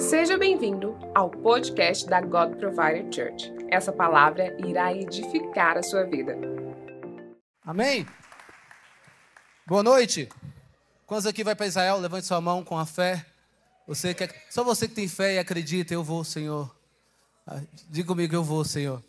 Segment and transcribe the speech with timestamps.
[0.00, 3.52] Seja bem-vindo ao podcast da God Provider Church.
[3.68, 6.38] Essa palavra irá edificar a sua vida.
[7.62, 8.06] Amém?
[9.66, 10.26] Boa noite.
[11.06, 11.98] Quantos aqui vai para Israel?
[11.98, 13.26] Levante sua mão com a fé.
[13.86, 16.74] Você que, só você que tem fé e acredita, eu vou, Senhor.
[17.46, 17.60] Ah,
[17.90, 19.04] diga comigo, eu vou, Senhor.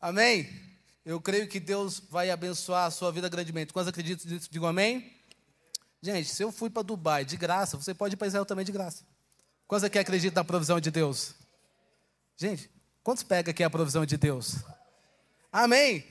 [0.00, 0.50] Amém?
[1.06, 3.72] Eu creio que Deus vai abençoar a sua vida grandemente.
[3.72, 4.48] Quantos acreditam nisso?
[4.50, 5.14] Digam amém.
[6.02, 8.72] Gente, se eu fui para Dubai de graça, você pode ir para Israel também de
[8.72, 9.11] graça.
[9.72, 11.34] Quantos aqui acreditam na provisão de Deus?
[12.36, 12.70] Gente,
[13.02, 14.56] quantos pega aqui a provisão de Deus?
[15.50, 16.04] Amém.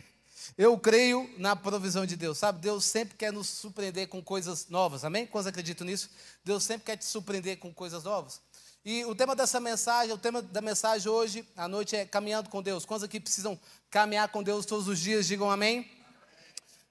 [0.58, 2.60] Eu creio na provisão de Deus, sabe?
[2.60, 5.28] Deus sempre quer nos surpreender com coisas novas, amém?
[5.28, 6.10] Quantos acreditam nisso?
[6.44, 8.42] Deus sempre quer te surpreender com coisas novas.
[8.84, 12.64] E o tema dessa mensagem, o tema da mensagem hoje, à noite, é caminhando com
[12.64, 12.84] Deus.
[12.84, 13.60] Quantos aqui precisam
[13.92, 15.28] caminhar com Deus todos os dias?
[15.28, 15.88] Digam amém.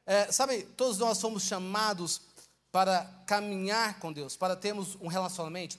[0.07, 2.23] É, sabe, todos nós somos chamados
[2.71, 5.77] para caminhar com Deus, para termos um relacionamento,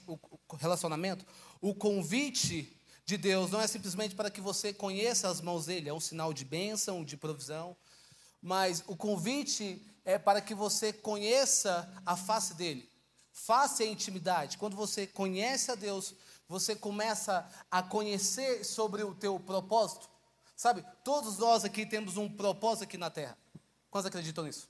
[0.56, 1.24] relacionamento.
[1.60, 5.92] O convite de Deus não é simplesmente para que você conheça as mãos dele, é
[5.92, 7.76] um sinal de bênção, de provisão,
[8.40, 12.88] mas o convite é para que você conheça a face dele.
[13.32, 14.58] Face a intimidade.
[14.58, 16.14] Quando você conhece a Deus,
[16.48, 20.08] você começa a conhecer sobre o teu propósito.
[20.54, 23.38] Sabe, todos nós aqui temos um propósito aqui na terra.
[23.90, 24.68] Quantos acreditam nisso?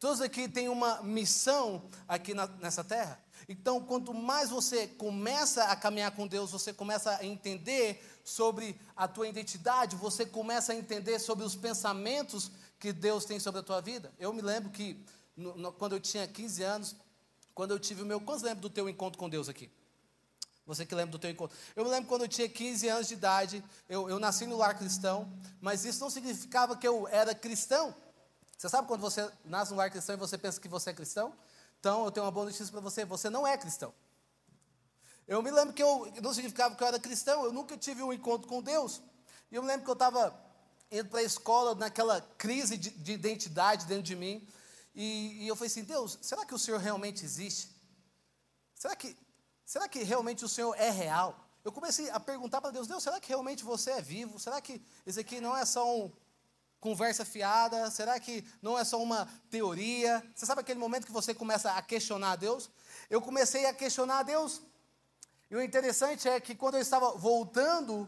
[0.00, 3.22] Todos aqui têm uma missão aqui na, nessa terra.
[3.48, 9.06] Então, quanto mais você começa a caminhar com Deus, você começa a entender sobre a
[9.06, 13.80] tua identidade, você começa a entender sobre os pensamentos que Deus tem sobre a tua
[13.80, 14.12] vida.
[14.18, 15.02] Eu me lembro que
[15.36, 16.96] no, no, quando eu tinha 15 anos,
[17.54, 18.20] quando eu tive o meu.
[18.20, 19.70] Quantos lembram do teu encontro com Deus aqui?
[20.66, 21.56] Você que lembra do teu encontro.
[21.76, 24.76] Eu me lembro quando eu tinha 15 anos de idade, eu, eu nasci no lar
[24.76, 27.94] cristão, mas isso não significava que eu era cristão.
[28.56, 31.34] Você sabe quando você nasce no lar cristão e você pensa que você é cristão?
[31.84, 33.92] Então, eu tenho uma boa notícia para você: você não é cristão.
[35.28, 38.10] Eu me lembro que eu não significava que eu era cristão, eu nunca tive um
[38.10, 39.02] encontro com Deus.
[39.50, 40.34] E eu me lembro que eu estava
[40.90, 44.48] indo para a escola naquela crise de, de, identidade dentro de mim.
[44.94, 47.68] E, e, eu falei assim: Deus, será que o Senhor realmente existe?
[48.74, 49.14] Será que,
[49.62, 51.38] será que realmente o Senhor é real?
[51.62, 54.40] Eu comecei a perguntar para Deus: Deus, será que realmente você é vivo?
[54.40, 56.10] Será que isso aqui não é só um,
[56.84, 57.90] conversa fiada?
[57.90, 60.22] Será que não é só uma teoria?
[60.34, 62.68] Você sabe aquele momento que você começa a questionar a Deus?
[63.08, 64.60] Eu comecei a questionar a Deus.
[65.50, 68.06] E o interessante é que quando eu estava voltando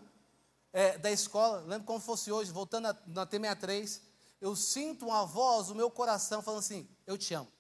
[0.74, 3.98] é, da escola, lembro como fosse hoje, voltando na, na T63,
[4.42, 7.50] eu sinto uma voz no meu coração falando assim: Eu te amo.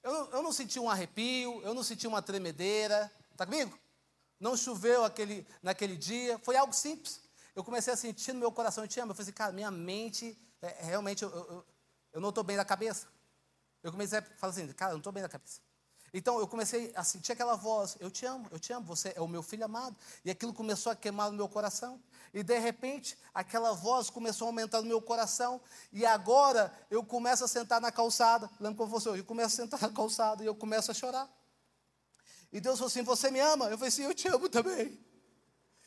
[0.00, 3.76] Eu, eu não senti um arrepio, eu não senti uma tremedeira, está comigo?
[4.38, 7.27] Não choveu aquele, naquele dia, foi algo simples
[7.58, 9.10] eu comecei a sentir no meu coração, eu te amo.
[9.10, 11.64] Eu falei assim, cara, minha mente, é, é realmente, eu, eu,
[12.12, 13.08] eu não estou bem da cabeça.
[13.82, 15.60] Eu comecei a falar assim, cara, eu não estou bem da cabeça.
[16.14, 19.20] Então eu comecei a sentir aquela voz, eu te amo, eu te amo, você é
[19.20, 19.96] o meu filho amado.
[20.24, 22.00] E aquilo começou a queimar no meu coração.
[22.32, 25.60] E de repente, aquela voz começou a aumentar no meu coração.
[25.92, 28.48] E agora eu começo a sentar na calçada.
[28.60, 29.22] Lembra como fosse hoje?
[29.22, 31.28] Eu começo a sentar na calçada e eu começo a chorar.
[32.52, 33.64] E Deus falou assim: Você me ama?
[33.64, 34.96] Eu falei assim: Eu te amo também.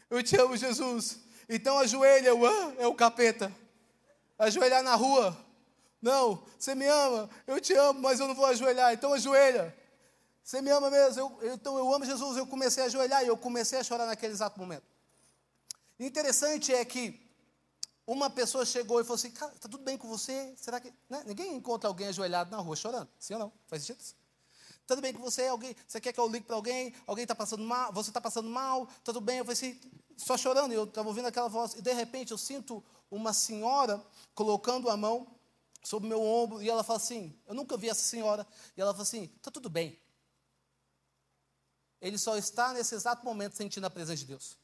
[0.10, 1.31] Eu te amo, Jesus.
[1.54, 3.54] Então ajoelha, ah, é o capeta.
[4.40, 5.38] Ajoelhar na rua.
[6.02, 9.76] Não, você me ama, eu te amo, mas eu não vou ajoelhar, então ajoelha.
[10.42, 13.36] Você me ama mesmo, eu, então eu amo Jesus, eu comecei a ajoelhar e eu
[13.36, 14.86] comecei a chorar naquele exato momento.
[16.00, 17.22] Interessante é que
[18.08, 20.54] uma pessoa chegou e falou assim, cara, está tudo bem com você?
[20.56, 20.92] Será que.
[21.10, 21.22] Né?
[21.28, 23.54] Ninguém encontra alguém ajoelhado na rua chorando, sim ou não?
[23.68, 24.02] Faz sentido?
[24.02, 24.21] Tá
[24.92, 25.48] tudo bem com você?
[25.48, 26.94] Alguém, você quer que eu ligue para alguém?
[27.08, 27.94] Alguém está passando mal?
[27.94, 28.86] Você está passando mal?
[29.06, 29.38] Tudo bem?
[29.38, 29.80] Eu falei assim,
[30.18, 34.04] só chorando, eu estava ouvindo aquela voz, e de repente eu sinto uma senhora
[34.36, 35.26] colocando a mão
[35.82, 39.04] sobre meu ombro, e ela fala assim: Eu nunca vi essa senhora, e ela fala
[39.04, 39.98] assim: Está tudo bem.
[42.02, 44.58] Ele só está nesse exato momento sentindo a presença de Deus.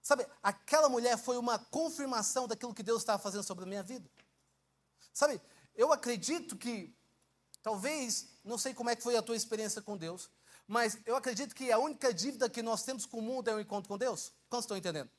[0.00, 4.08] Sabe, aquela mulher foi uma confirmação daquilo que Deus estava fazendo sobre a minha vida.
[5.12, 5.40] Sabe,
[5.74, 6.95] eu acredito que,
[7.66, 10.30] talvez, não sei como é que foi a tua experiência com Deus,
[10.68, 13.58] mas eu acredito que a única dívida que nós temos com o mundo é o
[13.58, 14.32] encontro com Deus.
[14.48, 15.10] Quantos estão entendendo?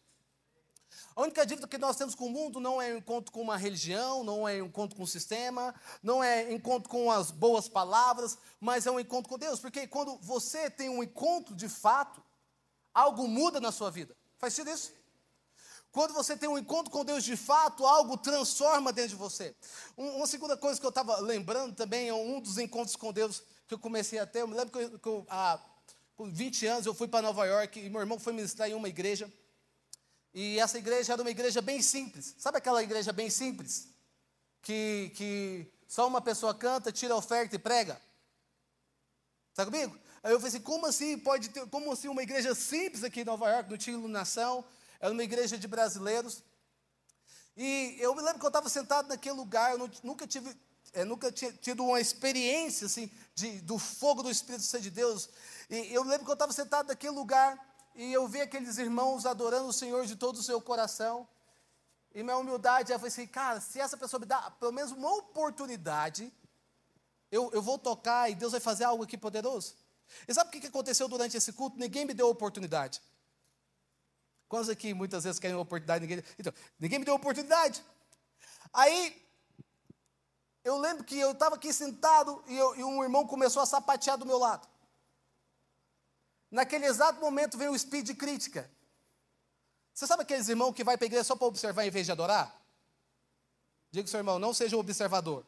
[1.13, 3.57] A única dívida que nós temos com o mundo não é o encontro com uma
[3.57, 8.37] religião, não é o encontro com o sistema, não é encontro com as boas palavras,
[8.61, 9.59] mas é um encontro com Deus.
[9.59, 12.23] Porque quando você tem um encontro de fato,
[12.93, 14.15] algo muda na sua vida.
[14.37, 14.93] Faz sentido isso?
[15.97, 19.55] Quando você tem um encontro com Deus de fato, algo transforma dentro de você.
[19.97, 23.73] uma segunda coisa que eu estava lembrando também é um dos encontros com Deus que
[23.73, 24.41] eu comecei a ter.
[24.41, 25.59] Eu me lembro que, eu, que eu, há
[26.19, 29.27] 20 anos eu fui para Nova York e meu irmão foi ministrar em uma igreja.
[30.35, 32.35] E essa igreja era uma igreja bem simples.
[32.37, 33.87] Sabe aquela igreja bem simples?
[34.61, 37.99] Que, que só uma pessoa canta, tira a oferta e prega?
[39.49, 39.97] Está comigo?
[40.21, 43.25] Aí eu falei assim, como assim pode ter, como assim uma igreja simples aqui em
[43.25, 44.63] Nova York, não tinha iluminação,
[44.99, 46.43] era uma igreja de brasileiros.
[47.55, 50.55] E eu me lembro que eu estava sentado naquele lugar, eu nunca tive,
[50.93, 55.29] é, nunca tinha tido uma experiência assim de, do fogo do Espírito Santo de Deus.
[55.69, 57.57] E eu lembro que eu estava sentado naquele lugar
[57.95, 61.27] e eu vi aqueles irmãos adorando o Senhor de todo o seu coração.
[62.13, 65.15] E minha humildade, eu falei assim, cara, se essa pessoa me dá pelo menos uma
[65.15, 66.31] oportunidade,
[67.31, 69.75] eu, eu vou tocar e Deus vai fazer algo aqui poderoso.
[70.27, 71.77] E sabe o que aconteceu durante esse culto?
[71.77, 73.01] Ninguém me deu oportunidade.
[74.47, 76.05] Quantos aqui muitas vezes querem uma oportunidade?
[76.05, 77.83] Ninguém, então, ninguém me deu oportunidade.
[78.73, 79.21] Aí,
[80.63, 84.17] eu lembro que eu estava aqui sentado e, eu, e um irmão começou a sapatear
[84.17, 84.67] do meu lado.
[86.49, 88.69] Naquele exato momento veio o speed de crítica.
[89.93, 92.11] Você sabe aqueles irmãos que vai para a igreja só para observar em vez de
[92.11, 92.55] adorar?
[93.91, 95.45] Diga seu irmão, não seja um observador.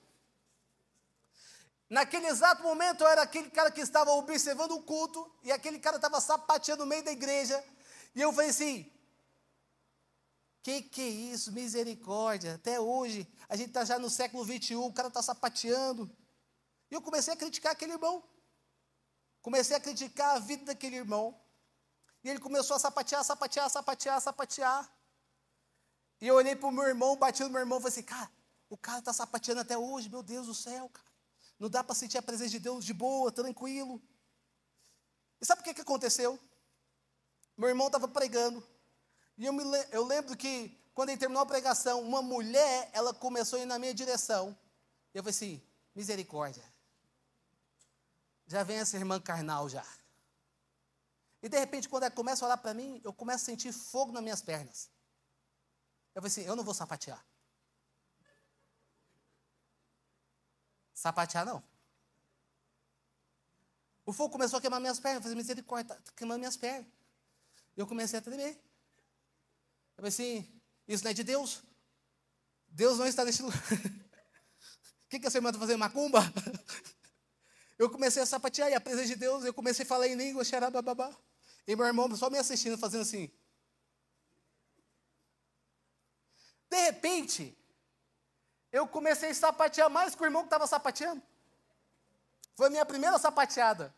[1.89, 5.95] Naquele exato momento eu era aquele cara que estava observando o culto e aquele cara
[5.95, 7.63] estava sapateando no meio da igreja.
[8.15, 8.91] E eu falei assim:
[10.61, 12.55] que que é isso, misericórdia?
[12.55, 16.09] Até hoje, a gente está já no século 21, o cara está sapateando.
[16.91, 18.23] E eu comecei a criticar aquele irmão.
[19.41, 21.39] Comecei a criticar a vida daquele irmão.
[22.23, 24.93] E ele começou a sapatear, sapatear, sapatear, sapatear.
[26.21, 28.29] E eu olhei para o meu irmão, bati no meu irmão e falei assim: cara,
[28.69, 31.07] o cara está sapateando até hoje, meu Deus do céu, cara.
[31.57, 34.01] Não dá para sentir a presença de Deus de boa, tranquilo.
[35.41, 36.39] E sabe o que, que aconteceu?
[37.59, 38.65] Meu irmão estava pregando.
[39.37, 43.59] E eu, me, eu lembro que, quando ele terminou a pregação, uma mulher, ela começou
[43.59, 44.57] a ir na minha direção.
[45.13, 45.61] E eu falei assim,
[45.93, 46.63] misericórdia.
[48.47, 49.85] Já vem essa irmã carnal já.
[51.43, 54.13] E de repente, quando ela começa a olhar para mim, eu começo a sentir fogo
[54.13, 54.89] nas minhas pernas.
[56.15, 57.21] Eu falei assim, eu não vou sapatear.
[60.93, 61.61] Sapatear não.
[64.05, 65.17] O fogo começou a queimar minhas pernas.
[65.17, 66.98] Eu falei, misericórdia, está queimando minhas pernas.
[67.79, 68.49] Eu comecei a tremer.
[68.49, 71.63] Eu falei assim, isso não é de Deus.
[72.67, 73.57] Deus não está nesse lugar.
[75.05, 75.79] O que, que essa irmã está fazendo?
[75.79, 76.19] Macumba?
[77.79, 80.43] Eu comecei a sapatear e a presença de Deus, eu comecei a falar em língua,
[80.43, 81.15] xarabababá.
[81.65, 83.31] E meu irmão só me assistindo, fazendo assim.
[86.69, 87.57] De repente,
[88.69, 91.23] eu comecei a sapatear mais que o irmão que estava sapateando.
[92.57, 93.95] Foi a minha primeira sapateada.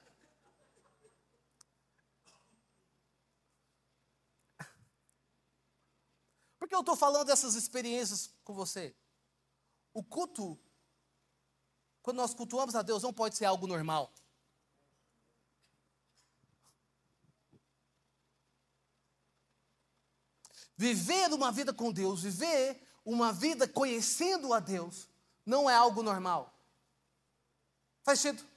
[6.72, 8.96] Que eu estou falando dessas experiências com você?
[9.94, 10.58] O culto,
[12.02, 14.10] quando nós cultuamos a Deus, não pode ser algo normal.
[20.78, 25.10] Viver uma vida com Deus, viver uma vida conhecendo a Deus
[25.46, 26.58] não é algo normal.
[28.02, 28.50] Faz sentido?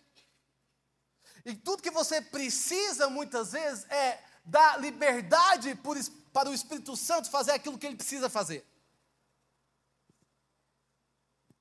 [1.44, 5.98] E tudo que você precisa muitas vezes é dar liberdade por,
[6.34, 8.66] para o Espírito Santo fazer aquilo que ele precisa fazer.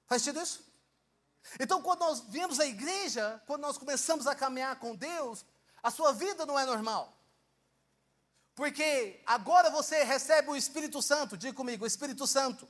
[0.08, 0.66] Faz sentido isso?
[1.60, 5.46] Então, quando nós viemos à igreja, quando nós começamos a caminhar com Deus,
[5.84, 7.16] a sua vida não é normal.
[8.56, 12.68] Porque agora você recebe o Espírito Santo, diga comigo, o Espírito Santo.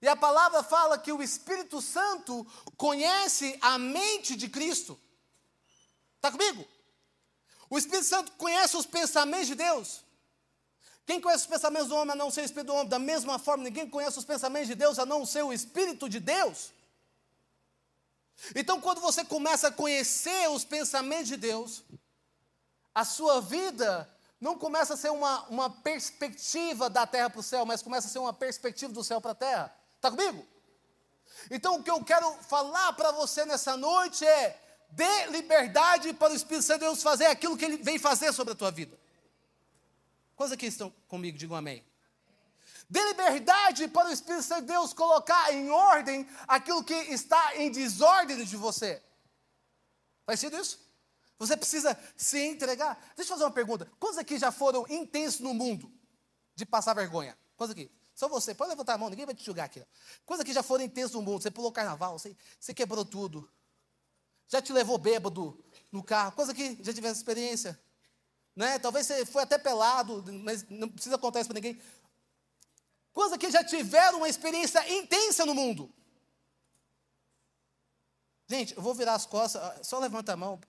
[0.00, 2.44] E a palavra fala que o Espírito Santo
[2.76, 5.00] conhece a mente de Cristo.
[6.16, 6.66] Está comigo?
[7.72, 10.04] O Espírito Santo conhece os pensamentos de Deus.
[11.06, 12.86] Quem conhece os pensamentos do homem a não ser o Espírito do homem?
[12.86, 16.20] Da mesma forma, ninguém conhece os pensamentos de Deus a não ser o Espírito de
[16.20, 16.70] Deus.
[18.54, 21.82] Então, quando você começa a conhecer os pensamentos de Deus,
[22.94, 24.06] a sua vida
[24.38, 28.10] não começa a ser uma, uma perspectiva da terra para o céu, mas começa a
[28.10, 29.74] ser uma perspectiva do céu para a terra.
[29.96, 30.46] Está comigo?
[31.50, 34.61] Então, o que eu quero falar para você nessa noite é:
[34.92, 38.52] dê liberdade para o Espírito Santo de Deus fazer aquilo que ele vem fazer sobre
[38.52, 38.98] a tua vida.
[40.36, 41.36] Quantos aqui estão comigo?
[41.36, 41.84] Digam amém.
[42.88, 47.70] Dê liberdade para o Espírito Santo de Deus colocar em ordem aquilo que está em
[47.70, 49.02] desordem de você.
[50.26, 50.78] Faz sentido isso?
[51.38, 52.94] Você precisa se entregar.
[53.16, 53.90] Deixa eu fazer uma pergunta.
[53.98, 55.90] Quantos aqui já foram intensos no mundo
[56.54, 57.36] de passar vergonha?
[57.56, 57.90] Quantos aqui?
[58.14, 58.54] Só você.
[58.54, 59.82] Pode levantar a mão, ninguém vai te julgar aqui.
[60.24, 61.42] Coisa que já foram intensos no mundo.
[61.42, 63.50] Você pulou carnaval, você, você quebrou tudo.
[64.52, 66.32] Já te levou bêbado no carro.
[66.32, 67.82] Coisa que já tivesse experiência.
[68.54, 68.78] Né?
[68.78, 71.80] Talvez você foi até pelado, mas não precisa contar isso para ninguém.
[73.14, 75.90] Coisa que já tiveram uma experiência intensa no mundo.
[78.46, 80.60] Gente, eu vou virar as costas, só levanta a mão.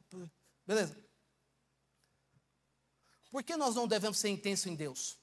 [0.66, 0.96] Beleza?
[3.30, 5.20] Por que nós não devemos ser intensos em Deus?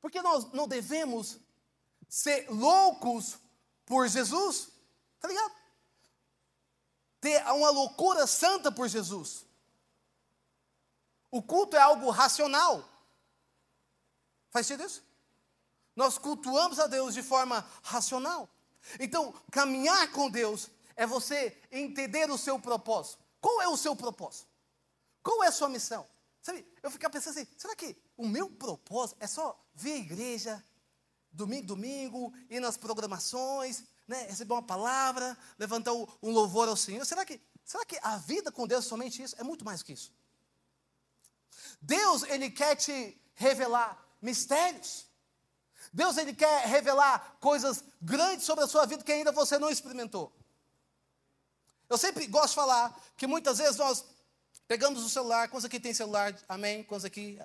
[0.00, 1.38] Porque nós não devemos
[2.08, 3.38] ser loucos
[3.86, 4.68] por Jesus.
[5.20, 5.52] Tá ligado?
[7.20, 9.46] Ter uma loucura santa por Jesus.
[11.30, 12.88] O culto é algo racional.
[14.50, 15.02] Faz sentido isso?
[15.96, 18.48] Nós cultuamos a Deus de forma racional.
[19.00, 23.22] Então, caminhar com Deus é você entender o seu propósito.
[23.40, 24.48] Qual é o seu propósito?
[25.22, 26.06] Qual é a sua missão?
[26.40, 30.64] Sabe, eu ficava pensando assim, será que o meu propósito é só vir à igreja,
[31.34, 37.04] domingo, domingo, ir nas programações, né, receber uma palavra, levantar um louvor ao Senhor?
[37.04, 39.34] Será que, será que a vida com Deus é somente isso?
[39.38, 40.12] É muito mais que isso.
[41.80, 45.06] Deus, Ele quer te revelar mistérios.
[45.92, 50.32] Deus, Ele quer revelar coisas grandes sobre a sua vida que ainda você não experimentou.
[51.88, 54.04] Eu sempre gosto de falar que muitas vezes nós
[54.66, 56.82] pegamos o celular, quantos aqui tem celular, amém?
[56.84, 57.38] Quantos aqui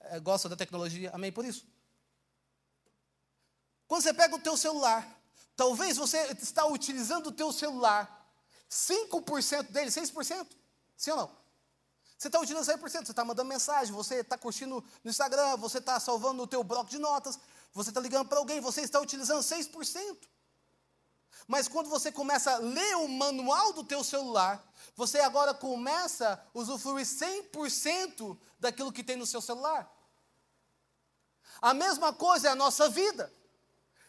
[0.00, 1.30] é, gostam da tecnologia, amém?
[1.30, 1.66] Por isso.
[3.92, 5.06] Quando você pega o teu celular,
[5.54, 8.26] talvez você está utilizando o teu celular,
[8.70, 10.46] 5% dele, 6%,
[10.96, 11.36] sim ou não?
[12.16, 16.00] Você está utilizando 100%, você está mandando mensagem, você está curtindo no Instagram, você está
[16.00, 17.38] salvando no teu bloco de notas,
[17.74, 20.16] você está ligando para alguém, você está utilizando 6%.
[21.46, 26.58] Mas quando você começa a ler o manual do teu celular, você agora começa a
[26.58, 29.86] usufruir 100% daquilo que tem no seu celular.
[31.60, 33.30] A mesma coisa é a nossa vida.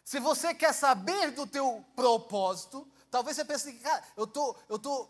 [0.04, 5.10] Se você quer saber do teu propósito, talvez você pense, cara, eu tô, eu tô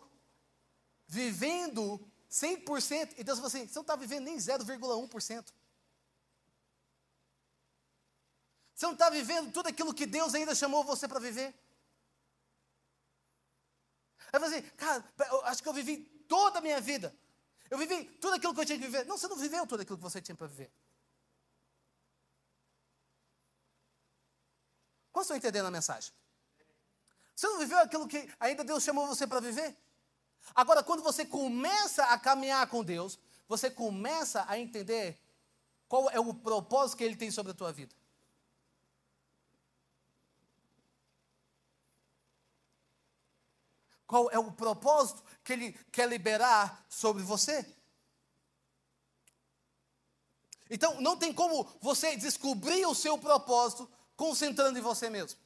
[1.06, 5.52] vivendo 100%, e Deus fala assim, você não está vivendo nem 0,1%.
[8.74, 11.54] Você não está vivendo tudo aquilo que Deus ainda chamou você para viver.
[14.32, 15.98] Aí você assim, cara, eu acho que eu vivi
[16.28, 17.14] toda a minha vida.
[17.70, 19.06] Eu vivi tudo aquilo que eu tinha que viver.
[19.06, 20.72] Não, você não viveu tudo aquilo que você tinha para viver.
[25.14, 26.12] Quantos estão entendendo a mensagem?
[27.36, 29.76] Você não viveu aquilo que ainda Deus chamou você para viver?
[30.52, 33.16] Agora, quando você começa a caminhar com Deus,
[33.46, 35.16] você começa a entender
[35.86, 37.94] qual é o propósito que Ele tem sobre a tua vida.
[44.04, 47.64] Qual é o propósito que Ele quer liberar sobre você?
[50.68, 55.38] Então, não tem como você descobrir o seu propósito concentrando em você mesmo.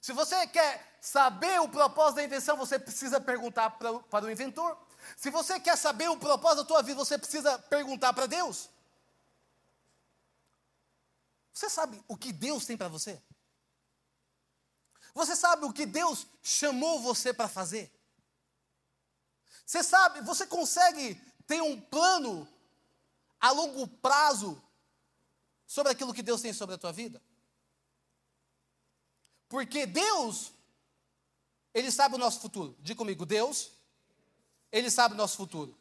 [0.00, 4.76] Se você quer saber o propósito da invenção, você precisa perguntar pra, para o inventor.
[5.16, 8.68] Se você quer saber o propósito da tua vida, você precisa perguntar para Deus.
[11.52, 13.20] Você sabe o que Deus tem para você?
[15.14, 17.92] Você sabe o que Deus chamou você para fazer?
[19.66, 21.14] Você sabe, você consegue
[21.46, 22.48] ter um plano
[23.38, 24.62] a longo prazo
[25.70, 27.22] sobre aquilo que Deus tem sobre a tua vida?
[29.48, 30.52] Porque Deus,
[31.72, 32.76] Ele sabe o nosso futuro.
[32.80, 33.70] Diga comigo, Deus,
[34.72, 35.78] Ele sabe o nosso futuro.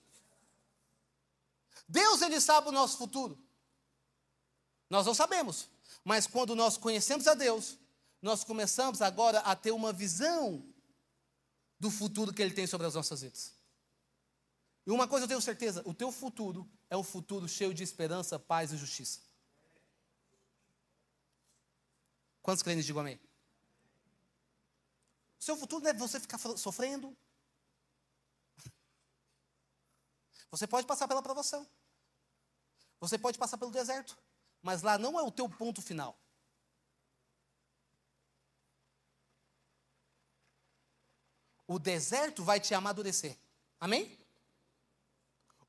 [1.87, 3.35] Deus, Ele sabe o nosso futuro.
[4.91, 5.67] Nós não sabemos,
[6.03, 7.75] mas quando nós conhecemos a Deus,
[8.21, 10.63] nós começamos agora a ter uma visão
[11.79, 13.55] do futuro que Ele tem sobre as nossas vidas.
[14.85, 18.37] E uma coisa eu tenho certeza: o teu futuro é um futuro cheio de esperança,
[18.37, 19.28] paz e justiça.
[22.49, 23.19] Quantos crentes digam amém?
[25.37, 27.15] Seu futuro não é você ficar sofrendo.
[30.49, 31.69] Você pode passar pela provação.
[32.99, 34.17] Você pode passar pelo deserto.
[34.63, 36.19] Mas lá não é o teu ponto final.
[41.67, 43.37] O deserto vai te amadurecer.
[43.79, 44.17] Amém?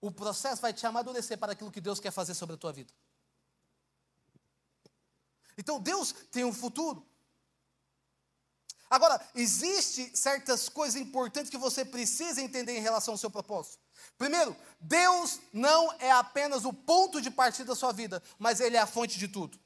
[0.01, 2.91] O processo vai te amadurecer para aquilo que Deus quer fazer sobre a tua vida.
[5.61, 7.07] Então Deus tem um futuro.
[8.89, 13.79] Agora, existe certas coisas importantes que você precisa entender em relação ao seu propósito.
[14.19, 18.81] Primeiro, Deus não é apenas o ponto de partida da sua vida, mas Ele é
[18.81, 19.57] a fonte de tudo.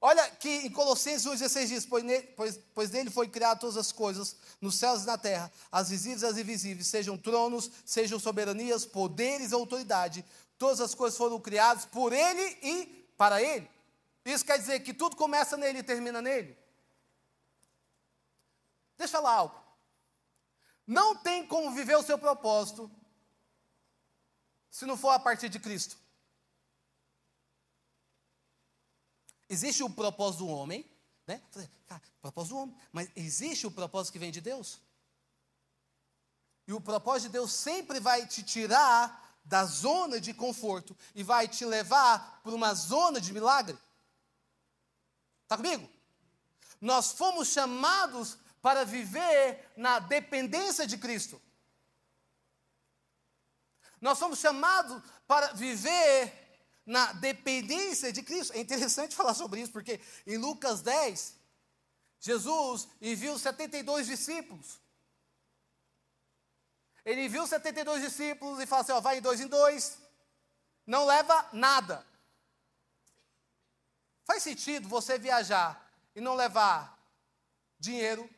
[0.00, 4.34] Olha que em Colossenses 1,16 diz: pois pois, pois nele foi criado todas as coisas,
[4.60, 9.52] nos céus e na terra, as visíveis e as invisíveis, sejam tronos, sejam soberanias, poderes
[9.52, 10.24] e autoridade,
[10.58, 13.70] todas as coisas foram criadas por ele e para ele.
[14.24, 16.56] Isso quer dizer que tudo começa nele e termina nele.
[18.96, 19.60] Deixa eu falar algo.
[20.86, 22.90] Não tem como viver o seu propósito
[24.70, 25.98] se não for a partir de Cristo.
[29.48, 30.90] Existe o propósito do homem,
[31.26, 31.42] né?
[31.86, 34.80] Cara, propósito do homem, mas existe o propósito que vem de Deus.
[36.66, 41.48] E o propósito de Deus sempre vai te tirar da zona de conforto e vai
[41.48, 43.76] te levar para uma zona de milagre.
[45.52, 45.92] Está comigo?
[46.82, 51.40] nós fomos chamados para viver na dependência de Cristo.
[54.00, 56.32] Nós somos chamados para viver
[56.84, 58.52] na dependência de Cristo.
[58.54, 61.36] É interessante falar sobre isso, porque em Lucas 10,
[62.18, 64.80] Jesus enviou 72 discípulos.
[67.04, 69.98] Ele enviou 72 discípulos e fala assim: ó, vai em dois em dois,
[70.84, 72.04] não leva nada.
[74.24, 76.98] Faz sentido você viajar e não levar
[77.78, 78.28] dinheiro,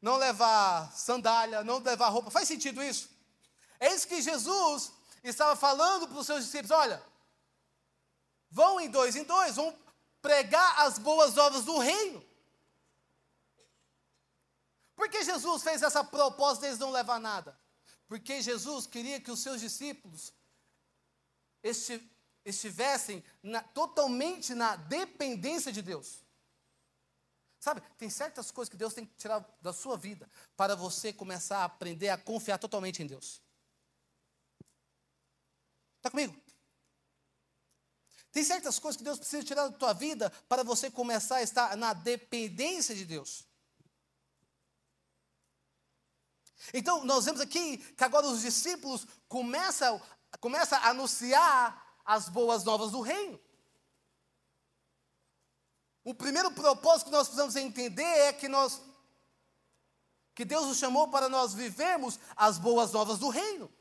[0.00, 2.30] não levar sandália, não levar roupa?
[2.30, 3.10] Faz sentido isso?
[3.78, 4.92] É isso que Jesus
[5.22, 7.02] estava falando para os seus discípulos: olha,
[8.50, 9.76] vão em dois em dois, vão
[10.22, 12.24] pregar as boas novas do reino.
[14.94, 17.58] Por que Jesus fez essa proposta deles não levar nada?
[18.08, 20.32] Porque Jesus queria que os seus discípulos
[22.46, 26.24] estivessem na, totalmente na dependência de Deus.
[27.58, 31.58] Sabe, tem certas coisas que Deus tem que tirar da sua vida para você começar
[31.58, 33.42] a aprender a confiar totalmente em Deus.
[35.96, 36.40] Está comigo?
[38.30, 41.76] Tem certas coisas que Deus precisa tirar da tua vida para você começar a estar
[41.76, 43.44] na dependência de Deus.
[46.72, 50.00] Então, nós vemos aqui que agora os discípulos começam,
[50.40, 53.38] começam a anunciar as boas novas do reino.
[56.04, 58.80] O primeiro propósito que nós precisamos entender é que nós
[60.36, 63.72] que Deus nos chamou para nós vivermos as boas novas do reino.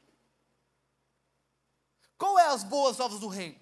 [2.17, 3.59] Qual é as boas novas do reino?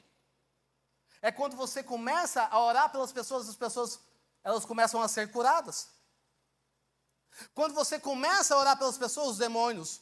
[1.19, 3.99] É quando você começa a orar pelas pessoas, as pessoas
[4.43, 5.89] elas começam a ser curadas.
[7.55, 10.01] Quando você começa a orar pelas pessoas, os demônios,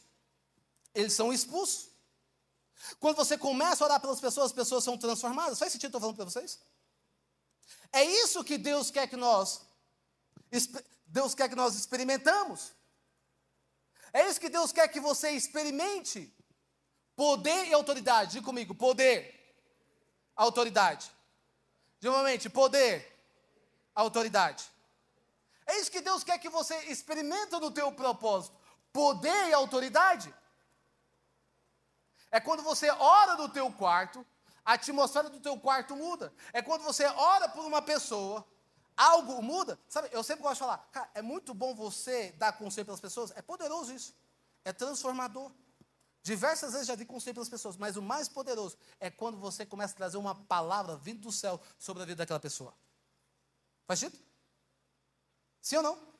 [0.94, 1.91] eles são expulsos.
[2.98, 5.58] Quando você começa a orar pelas pessoas, as pessoas são transformadas.
[5.58, 6.60] Faz sentido eu estou falando para vocês?
[7.92, 9.60] É isso que Deus quer que nós
[11.06, 12.72] Deus quer que nós experimentamos.
[14.12, 16.34] É isso que Deus quer que você experimente.
[17.16, 18.32] Poder e autoridade.
[18.32, 19.54] Diga comigo, poder,
[20.34, 21.10] autoridade.
[22.00, 22.94] Novamente, poder,
[23.94, 24.64] autoridade.
[25.66, 28.56] É isso que Deus quer que você experimente no teu propósito.
[28.92, 30.34] Poder e autoridade.
[32.32, 34.26] É quando você ora no teu quarto,
[34.64, 36.32] a atmosfera do teu quarto muda.
[36.52, 38.44] É quando você ora por uma pessoa,
[38.96, 39.78] algo muda.
[39.86, 43.30] Sabe, eu sempre gosto de falar, cara, é muito bom você dar conselho pelas pessoas.
[43.36, 44.14] É poderoso isso.
[44.64, 45.52] É transformador.
[46.22, 49.92] Diversas vezes já dei conselho pelas pessoas, mas o mais poderoso é quando você começa
[49.92, 52.72] a trazer uma palavra vindo do céu sobre a vida daquela pessoa.
[53.86, 54.22] Faz sentido?
[55.60, 56.11] Sim ou não?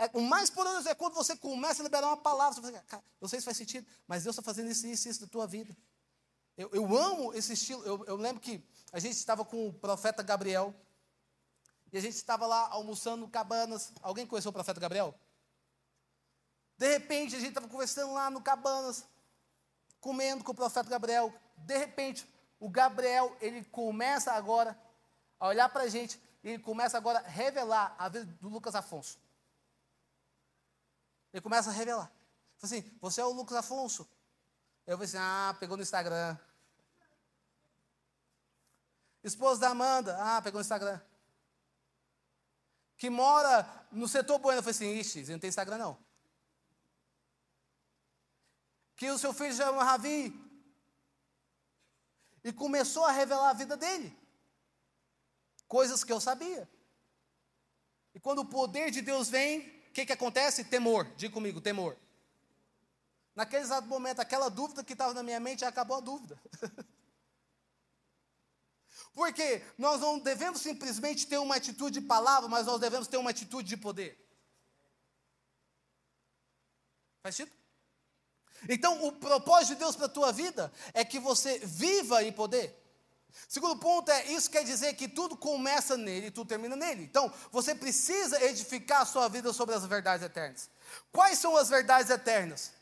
[0.00, 2.54] É, o mais poderoso é quando você começa a liberar uma palavra.
[2.54, 5.20] Você fala, cara, não sei se faz sentido, mas Deus está fazendo isso, isso, isso
[5.20, 5.76] da tua vida.
[6.56, 7.84] Eu, eu amo esse estilo.
[7.84, 10.74] Eu, eu, lembro que a gente estava com o profeta Gabriel.
[11.92, 13.92] E a gente estava lá almoçando no Cabanas.
[14.00, 15.14] Alguém conheceu o profeta Gabriel?
[16.78, 19.04] De repente, a gente estava conversando lá no Cabanas,
[20.00, 21.30] comendo com o profeta Gabriel.
[21.58, 22.26] De repente,
[22.58, 24.80] o Gabriel, ele começa agora
[25.38, 28.74] a olhar para a gente e ele começa agora a revelar a vida do Lucas
[28.74, 29.18] Afonso.
[31.32, 32.06] Ele começa a revelar.
[32.58, 34.08] Fala assim, você é o Lucas Afonso?
[34.86, 36.36] Eu falei assim, ah, pegou no Instagram.
[39.22, 41.00] Esposa da Amanda, ah, pegou no Instagram.
[42.96, 44.58] Que mora no setor bueno.
[44.58, 45.98] Eu falei assim, ixi, você não tem Instagram não.
[48.96, 50.34] Que o seu filho chama Ravi.
[52.42, 54.18] E começou a revelar a vida dele
[55.70, 56.68] coisas que eu sabia.
[58.12, 60.62] E quando o poder de Deus vem, o que, que acontece?
[60.62, 61.04] Temor.
[61.16, 61.96] Diga comigo, temor.
[63.34, 66.40] Naquele exato momento, aquela dúvida que estava na minha mente, acabou a dúvida.
[69.12, 73.30] Porque nós não devemos simplesmente ter uma atitude de palavra, mas nós devemos ter uma
[73.30, 74.16] atitude de poder.
[77.20, 77.56] Faz sentido?
[78.68, 82.79] Então, o propósito de Deus para a tua vida é que você viva em poder.
[83.48, 87.04] Segundo ponto é, isso quer dizer que tudo começa nele e tudo termina nele.
[87.04, 90.68] Então, você precisa edificar a sua vida sobre as verdades eternas.
[91.12, 92.72] Quais são as verdades eternas?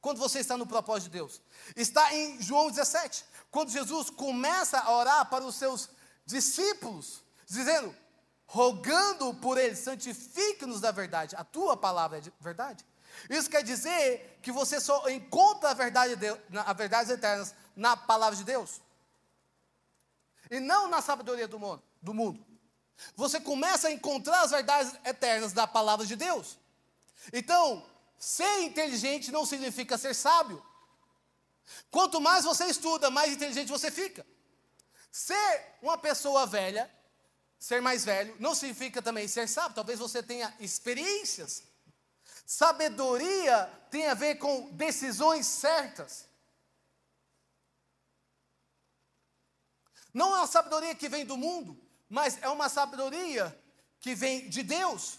[0.00, 1.40] Quando você está no propósito de Deus.
[1.74, 5.88] Está em João 17, quando Jesus começa a orar para os seus
[6.26, 7.94] discípulos, dizendo,
[8.46, 11.34] rogando por eles, santifique-nos da verdade.
[11.36, 12.84] A tua palavra é de verdade.
[13.30, 18.36] Isso quer dizer que você só encontra a verdade, de, as verdades eternas na palavra
[18.36, 18.82] de Deus
[20.50, 22.44] e não na sabedoria do mundo, do mundo.
[23.16, 26.58] Você começa a encontrar as verdades eternas da palavra de Deus.
[27.32, 27.84] Então,
[28.18, 30.64] ser inteligente não significa ser sábio.
[31.90, 34.24] Quanto mais você estuda, mais inteligente você fica.
[35.10, 36.90] Ser uma pessoa velha
[37.64, 39.74] ser mais velho, não significa também ser sábio.
[39.74, 41.62] Talvez você tenha experiências.
[42.44, 46.28] Sabedoria tem a ver com decisões certas.
[50.14, 51.76] Não é uma sabedoria que vem do mundo,
[52.08, 53.60] mas é uma sabedoria
[53.98, 55.18] que vem de Deus.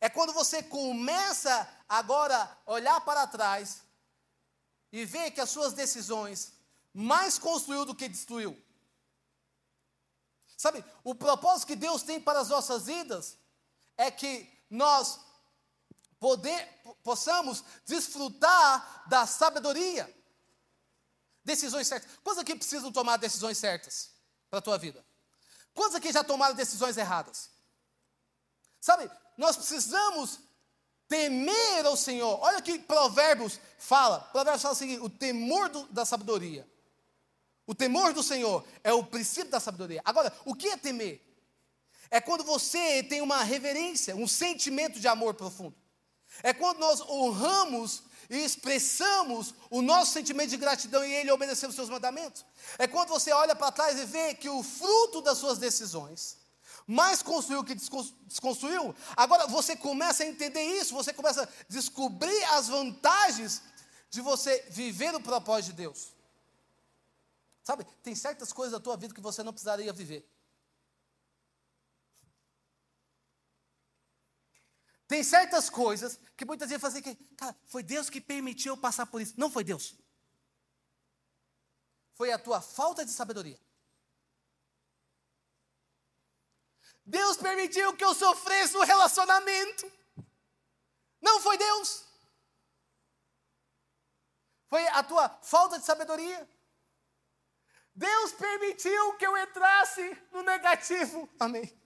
[0.00, 3.82] É quando você começa agora a olhar para trás
[4.90, 6.52] e ver que as suas decisões
[6.92, 8.60] mais construiu do que destruiu.
[10.56, 13.38] Sabe, o propósito que Deus tem para as nossas vidas
[13.96, 15.20] é que nós
[16.18, 16.66] poder,
[17.04, 20.12] possamos desfrutar da sabedoria.
[21.46, 22.10] Decisões certas.
[22.24, 24.10] Quantos aqui precisam tomar decisões certas
[24.50, 25.06] para a tua vida?
[25.72, 27.50] Quantos aqui já tomaram decisões erradas?
[28.80, 30.40] Sabe, nós precisamos
[31.06, 32.40] temer ao Senhor.
[32.40, 34.18] Olha que Provérbios fala.
[34.32, 36.68] Provérbios fala o seguinte: o temor do, da sabedoria.
[37.64, 40.02] O temor do Senhor é o princípio da sabedoria.
[40.04, 41.24] Agora, o que é temer?
[42.10, 45.76] É quando você tem uma reverência, um sentimento de amor profundo.
[46.42, 51.76] É quando nós honramos e expressamos o nosso sentimento de gratidão e Ele obedecemos os
[51.76, 52.44] seus mandamentos.
[52.78, 56.38] É quando você olha para trás e vê que o fruto das suas decisões
[56.86, 58.94] mais construiu que desconstruiu.
[59.16, 63.62] Agora você começa a entender isso, você começa a descobrir as vantagens
[64.08, 66.14] de você viver o propósito de Deus.
[67.64, 70.24] Sabe, tem certas coisas da tua vida que você não precisaria viver.
[75.08, 79.06] Tem certas coisas que muitas vezes fazem que, cara, foi Deus que permitiu eu passar
[79.06, 79.34] por isso.
[79.36, 79.94] Não foi Deus.
[82.14, 83.60] Foi a tua falta de sabedoria.
[87.04, 89.92] Deus permitiu que eu sofresse no relacionamento.
[91.20, 92.04] Não foi Deus.
[94.68, 96.48] Foi a tua falta de sabedoria.
[97.94, 101.28] Deus permitiu que eu entrasse no negativo.
[101.38, 101.85] Amém.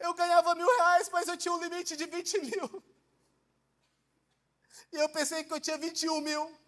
[0.00, 2.82] Eu ganhava mil reais, mas eu tinha um limite de 20 mil.
[4.92, 6.60] E eu pensei que eu tinha 21 mil.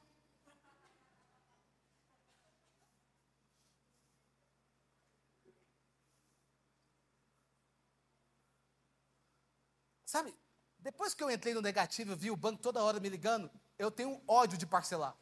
[10.04, 10.36] Sabe,
[10.78, 14.22] depois que eu entrei no negativo, vi o banco toda hora me ligando, eu tenho
[14.28, 15.16] ódio de parcelar.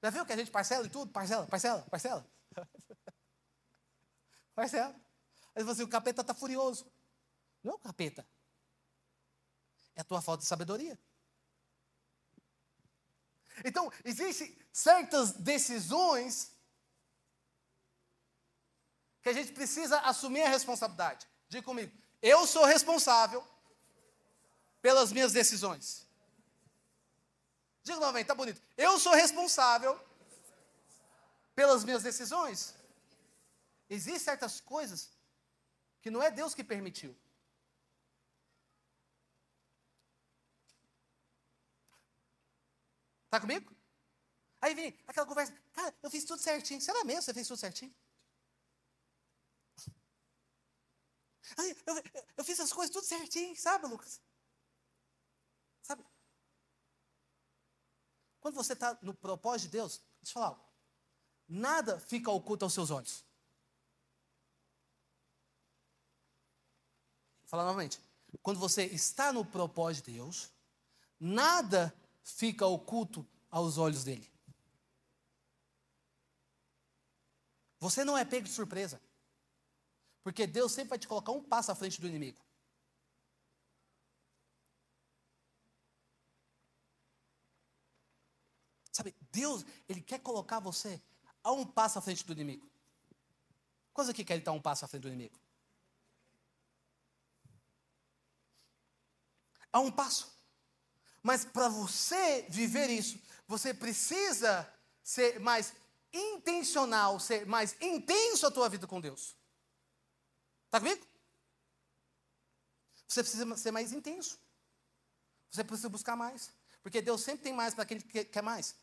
[0.00, 1.10] Já viu que a gente parcela e tudo?
[1.10, 2.24] Parcela, parcela, parcela.
[4.54, 5.07] parcela.
[5.54, 6.90] Aí você, o capeta está furioso.
[7.62, 8.26] Não é o capeta.
[9.94, 10.98] É a tua falta de sabedoria.
[13.64, 16.52] Então, existem certas decisões
[19.22, 21.26] que a gente precisa assumir a responsabilidade.
[21.48, 23.44] Diga comigo, eu sou responsável
[24.80, 26.06] pelas minhas decisões.
[27.82, 28.62] Diga novamente, tá bonito.
[28.76, 29.98] Eu sou responsável
[31.54, 32.74] pelas minhas decisões.
[33.90, 35.10] Existem certas coisas
[36.00, 37.16] que não é Deus que permitiu.
[43.30, 43.76] Tá comigo?
[44.60, 46.80] Aí vem aquela conversa, cara, eu fiz tudo certinho.
[46.80, 47.94] Será mesmo que você fez tudo certinho?
[51.56, 51.94] Aí, eu,
[52.38, 54.20] eu fiz as coisas tudo certinho, sabe, Lucas?
[55.82, 56.04] Sabe?
[58.40, 60.68] Quando você está no propósito de Deus, deixa eu falar algo.
[61.48, 63.24] Nada fica oculto aos seus olhos.
[67.48, 67.98] Falar novamente.
[68.42, 70.52] Quando você está no propósito de Deus,
[71.18, 74.30] nada fica oculto aos olhos dele.
[77.80, 79.00] Você não é pego de surpresa.
[80.22, 82.38] Porque Deus sempre vai te colocar um passo à frente do inimigo.
[88.92, 91.00] Sabe, Deus, Ele quer colocar você
[91.42, 92.68] a um passo à frente do inimigo.
[93.94, 95.38] Quantos aqui querem estar um passo à frente do inimigo?
[99.72, 100.36] A um passo.
[101.22, 104.70] Mas para você viver isso, você precisa
[105.02, 105.72] ser mais
[106.12, 109.36] intencional, ser mais intenso a tua vida com Deus.
[110.66, 111.06] Está comigo?
[113.06, 114.38] Você precisa ser mais intenso.
[115.50, 116.50] Você precisa buscar mais.
[116.82, 118.76] Porque Deus sempre tem mais para quem quer mais.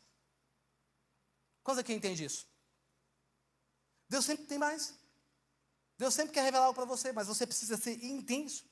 [1.62, 2.46] Quantos aqui entende isso?
[4.08, 4.94] Deus sempre tem mais.
[5.98, 8.64] Deus sempre quer revelar algo para você, mas você precisa ser intenso.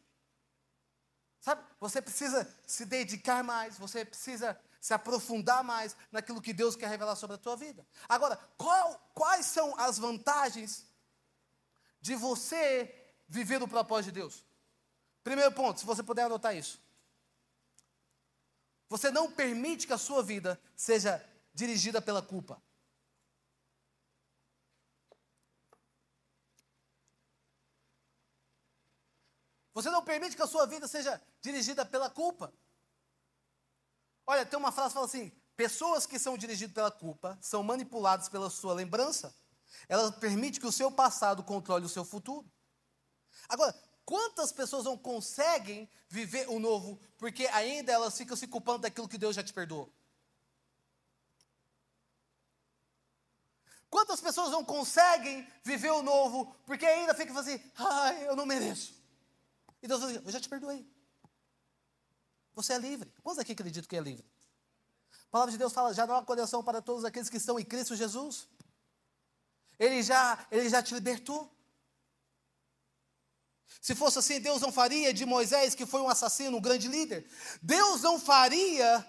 [1.44, 1.62] Sabe?
[1.78, 7.16] Você precisa se dedicar mais, você precisa se aprofundar mais naquilo que Deus quer revelar
[7.16, 7.86] sobre a tua vida.
[8.08, 10.86] Agora, qual, quais são as vantagens
[12.00, 14.42] de você viver o propósito de Deus?
[15.22, 16.80] Primeiro ponto, se você puder anotar isso.
[18.88, 22.58] Você não permite que a sua vida seja dirigida pela culpa.
[29.74, 32.54] Você não permite que a sua vida seja dirigida pela culpa.
[34.24, 38.28] Olha, tem uma frase que fala assim: pessoas que são dirigidas pela culpa são manipuladas
[38.28, 39.34] pela sua lembrança.
[39.88, 42.48] Ela permite que o seu passado controle o seu futuro.
[43.48, 49.08] Agora, quantas pessoas não conseguem viver o novo porque ainda elas ficam se culpando daquilo
[49.08, 49.92] que Deus já te perdoou?
[53.90, 59.03] Quantas pessoas não conseguem viver o novo porque ainda ficam assim, ai, eu não mereço.
[59.84, 60.82] E Deus diz, eu já te perdoei.
[62.54, 63.12] Você é livre.
[63.22, 64.24] Quantos aqui acreditam que é livre?
[65.26, 67.64] A palavra de Deus fala, já não há condenação para todos aqueles que estão em
[67.66, 68.48] Cristo Jesus.
[69.78, 71.54] Ele já, ele já te libertou.
[73.78, 77.28] Se fosse assim, Deus não faria de Moisés, que foi um assassino, um grande líder.
[77.60, 79.06] Deus não faria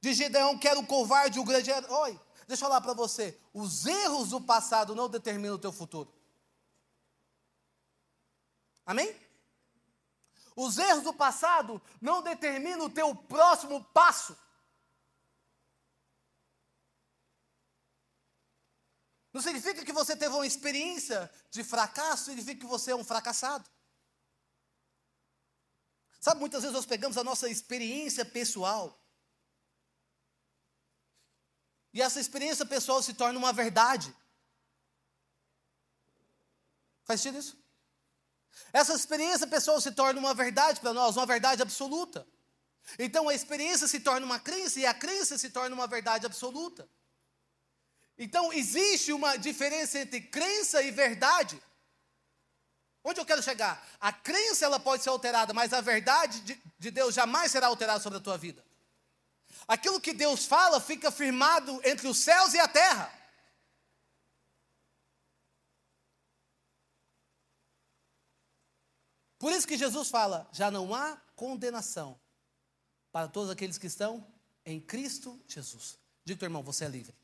[0.00, 2.18] de Gedeão, que era um covarde, um grande herói.
[2.48, 6.10] Deixa eu falar para você: os erros do passado não determinam o teu futuro.
[8.86, 9.25] Amém?
[10.56, 14.34] Os erros do passado não determinam o teu próximo passo.
[19.34, 23.68] Não significa que você teve uma experiência de fracasso, significa que você é um fracassado.
[26.18, 28.98] Sabe, muitas vezes nós pegamos a nossa experiência pessoal.
[31.92, 34.14] E essa experiência pessoal se torna uma verdade.
[37.04, 37.65] Faz sentido isso?
[38.72, 42.26] Essa experiência pessoal se torna uma verdade para nós, uma verdade absoluta.
[42.98, 46.88] Então a experiência se torna uma crença e a crença se torna uma verdade absoluta.
[48.18, 51.60] Então existe uma diferença entre crença e verdade.
[53.04, 53.86] Onde eu quero chegar?
[54.00, 58.00] A crença ela pode ser alterada, mas a verdade de, de Deus jamais será alterada
[58.00, 58.64] sobre a tua vida.
[59.68, 63.12] Aquilo que Deus fala fica firmado entre os céus e a terra.
[69.38, 72.18] Por isso que Jesus fala: já não há condenação
[73.12, 74.26] para todos aqueles que estão
[74.64, 75.98] em Cristo Jesus.
[76.24, 77.14] Diga, teu irmão, você é livre.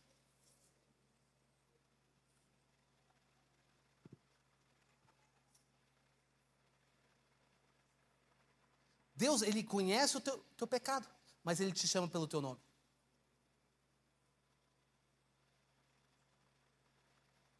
[9.14, 11.09] Deus, Ele conhece o teu, teu pecado,
[11.44, 12.61] mas Ele te chama pelo teu nome.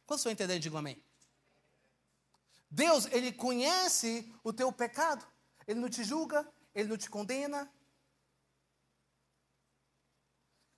[0.05, 1.01] Quando você entender, diga amém.
[2.73, 5.23] Deus, Ele conhece o teu pecado.
[5.67, 7.71] Ele não te julga, Ele não te condena.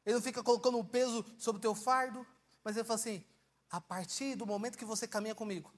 [0.06, 2.28] Ele não fica colocando um peso sobre o teu fardo.
[2.66, 3.26] Mas Ele fala assim:
[3.70, 5.74] a partir do momento que você caminha comigo,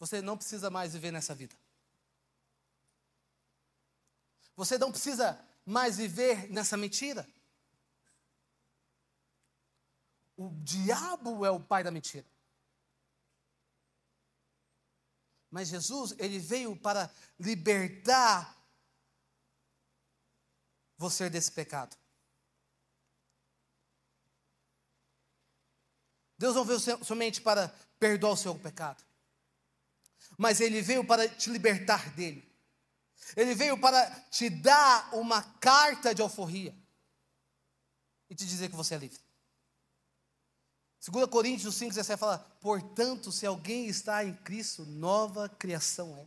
[0.00, 1.54] você não precisa mais viver nessa vida.
[4.56, 7.24] Você não precisa mais viver nessa mentira.
[10.36, 12.26] O diabo é o pai da mentira.
[15.50, 18.56] Mas Jesus, ele veio para libertar
[20.96, 21.96] você desse pecado.
[26.38, 29.04] Deus não veio somente para perdoar o seu pecado,
[30.38, 32.48] mas ele veio para te libertar dele.
[33.36, 36.74] Ele veio para te dar uma carta de alforria
[38.28, 39.29] e te dizer que você é livre.
[41.08, 46.26] 2 Coríntios 5, 17 fala: Portanto, se alguém está em Cristo, nova criação é.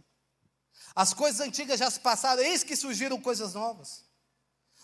[0.96, 4.04] As coisas antigas já se passaram, eis que surgiram coisas novas.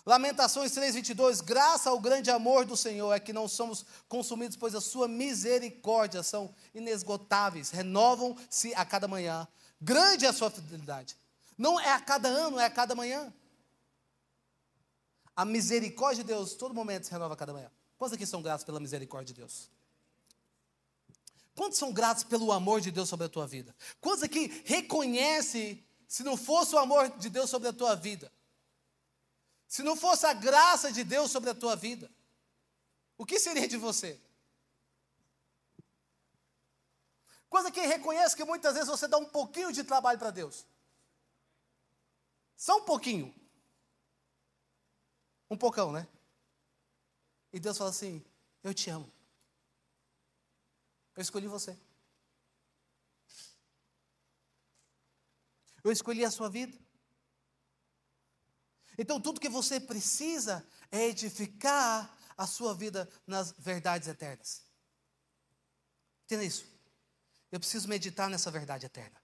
[0.06, 4.74] Lamentações 3, 22, graça ao grande amor do Senhor é que não somos consumidos, pois
[4.74, 9.46] a sua misericórdia são inesgotáveis, renovam-se a cada manhã.
[9.80, 11.18] Grande é a sua fidelidade.
[11.58, 13.32] Não é a cada ano, é a cada manhã.
[15.36, 17.70] A misericórdia de Deus, todo momento se renova a cada manhã.
[17.98, 19.70] Quantos aqui são gratos pela misericórdia de Deus?
[21.60, 23.76] Quantos são gratos pelo amor de Deus sobre a tua vida?
[24.00, 28.32] Quantos aqui reconhece se não fosse o amor de Deus sobre a tua vida?
[29.68, 32.10] Se não fosse a graça de Deus sobre a tua vida,
[33.18, 34.18] o que seria de você?
[37.50, 40.64] Coisa que reconhece que muitas vezes você dá um pouquinho de trabalho para Deus.
[42.56, 43.34] Só um pouquinho.
[45.50, 46.08] Um pocão, né?
[47.52, 48.24] E Deus fala assim:
[48.64, 49.19] Eu te amo.
[51.20, 51.78] Eu escolhi você.
[55.84, 56.74] Eu escolhi a sua vida.
[58.96, 64.62] Então, tudo que você precisa é edificar a sua vida nas verdades eternas.
[66.24, 66.64] Entenda isso.
[67.52, 69.22] Eu preciso meditar nessa verdade eterna.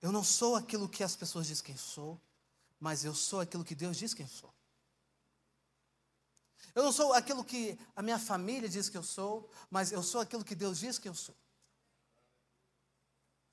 [0.00, 2.18] Eu não sou aquilo que as pessoas dizem que sou,
[2.80, 4.54] mas eu sou aquilo que Deus diz que eu sou.
[6.74, 10.20] Eu não sou aquilo que a minha família diz que eu sou, mas eu sou
[10.20, 11.36] aquilo que Deus diz que eu sou.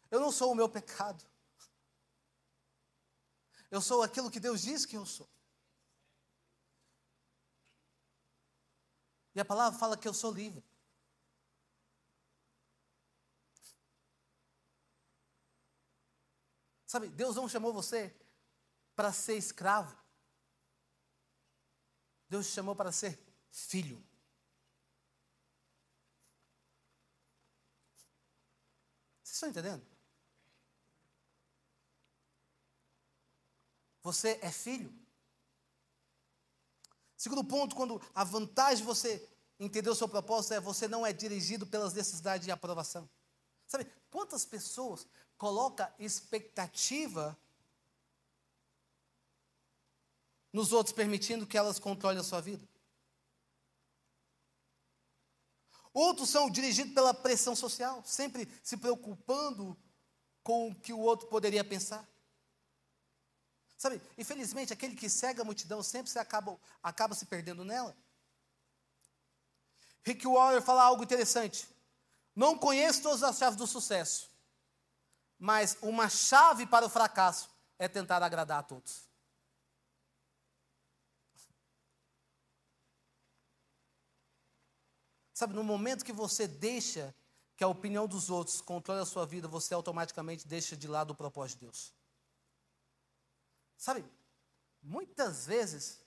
[0.09, 1.23] Eu não sou o meu pecado.
[3.69, 5.29] Eu sou aquilo que Deus diz que eu sou.
[9.35, 10.63] E a palavra fala que eu sou livre.
[16.85, 18.15] Sabe, Deus não chamou você
[18.95, 19.95] para ser escravo.
[22.29, 23.19] Deus te chamou para ser
[23.51, 23.97] filho.
[29.23, 29.85] Vocês estão entendendo?
[34.03, 34.93] Você é filho.
[37.17, 39.27] Segundo ponto, quando a vantagem de você
[39.59, 43.09] entender o seu propósito é você não é dirigido pelas necessidades de aprovação.
[43.67, 45.05] Sabe, quantas pessoas
[45.37, 47.37] colocam expectativa
[50.51, 52.67] nos outros, permitindo que elas controlem a sua vida.
[55.93, 59.77] Outros são dirigidos pela pressão social, sempre se preocupando
[60.43, 62.07] com o que o outro poderia pensar.
[63.77, 67.95] Sabe, infelizmente, aquele que segue a multidão sempre se acaba, acaba se perdendo nela.
[70.03, 71.67] Rick Warren fala algo interessante.
[72.35, 74.29] Não conheço todas as chaves do sucesso,
[75.37, 79.08] mas uma chave para o fracasso é tentar agradar a todos.
[85.39, 87.15] Sabe, no momento que você deixa
[87.55, 91.15] que a opinião dos outros controle a sua vida, você automaticamente deixa de lado o
[91.15, 91.93] propósito de Deus.
[93.77, 94.03] Sabe,
[94.83, 96.05] muitas vezes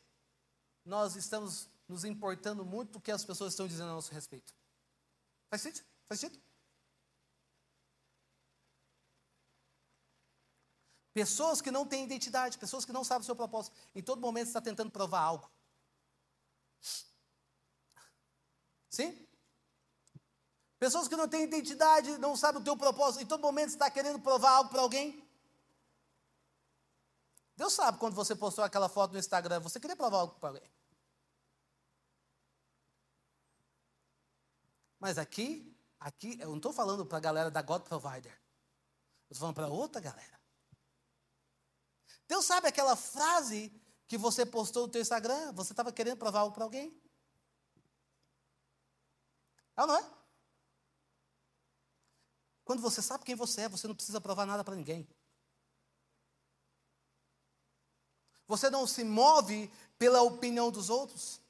[0.85, 4.55] nós estamos nos importando muito do que as pessoas estão dizendo a nosso respeito.
[5.49, 5.87] Faz sentido?
[6.07, 6.45] Faz sentido?
[11.14, 14.49] Pessoas que não têm identidade, pessoas que não sabem o seu propósito, em todo momento
[14.49, 15.51] está tentando provar algo.
[18.92, 19.26] Sim?
[20.78, 24.20] Pessoas que não têm identidade, não sabem o teu propósito, em todo momento está querendo
[24.20, 25.26] provar algo para alguém.
[27.57, 30.70] Deus sabe quando você postou aquela foto no Instagram, você queria provar algo para alguém.
[35.00, 38.33] Mas aqui, aqui, eu não estou falando para a galera da God Provider.
[39.31, 40.38] Eu estou falando para outra galera.
[42.28, 43.72] Deus sabe aquela frase
[44.07, 47.01] que você postou no teu Instagram, você estava querendo provar algo para alguém?
[49.76, 50.11] É ou não é?
[52.64, 55.08] Quando você sabe quem você é, você não precisa provar nada para ninguém.
[58.46, 61.40] Você não se move pela opinião dos outros.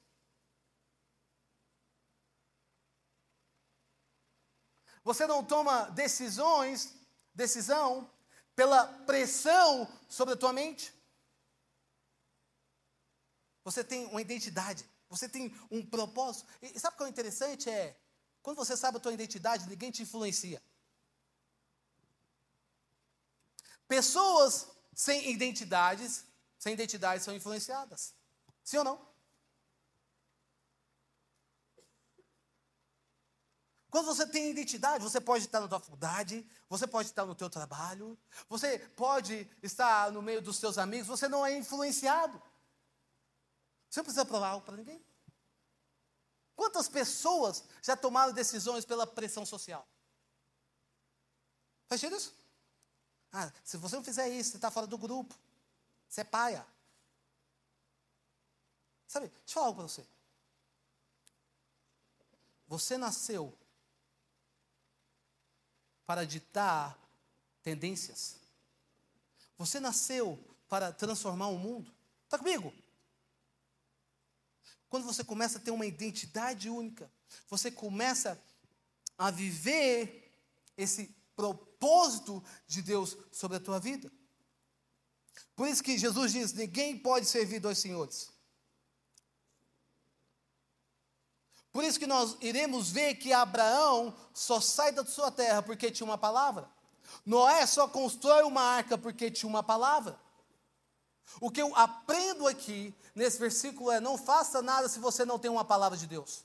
[5.04, 6.94] Você não toma decisões,
[7.34, 8.08] decisão
[8.54, 10.94] pela pressão sobre a tua mente.
[13.64, 16.48] Você tem uma identidade, você tem um propósito.
[16.62, 17.68] E sabe o que é interessante?
[17.68, 17.96] É
[18.42, 20.62] quando você sabe a tua identidade, ninguém te influencia.
[23.86, 26.24] Pessoas sem identidades,
[26.58, 28.14] sem identidade são influenciadas.
[28.64, 29.12] Sim ou não?
[33.90, 37.50] Quando você tem identidade, você pode estar na tua faculdade, você pode estar no teu
[37.50, 42.40] trabalho, você pode estar no meio dos seus amigos, você não é influenciado.
[43.90, 45.04] Você não precisa provar algo para ninguém.
[46.54, 49.86] Quantas pessoas já tomaram decisões pela pressão social?
[51.88, 52.34] Faz sentido isso?
[53.32, 55.34] Ah, se você não fizer isso, você está fora do grupo.
[56.08, 56.66] Você é paia.
[59.08, 60.06] Sabe, deixa eu falar algo para você.
[62.66, 63.56] Você nasceu
[66.06, 66.98] para ditar
[67.62, 68.36] tendências.
[69.58, 71.92] Você nasceu para transformar o mundo.
[72.24, 72.72] Está comigo?
[74.92, 77.10] Quando você começa a ter uma identidade única,
[77.48, 78.38] você começa
[79.16, 80.30] a viver
[80.76, 84.12] esse propósito de Deus sobre a tua vida.
[85.56, 88.30] Por isso que Jesus diz: ninguém pode servir dois senhores.
[91.72, 96.06] Por isso que nós iremos ver que Abraão só sai da sua terra porque tinha
[96.06, 96.70] uma palavra.
[97.24, 100.20] Noé só constrói uma arca porque tinha uma palavra.
[101.40, 105.50] O que eu aprendo aqui nesse versículo é: não faça nada se você não tem
[105.50, 106.44] uma palavra de Deus.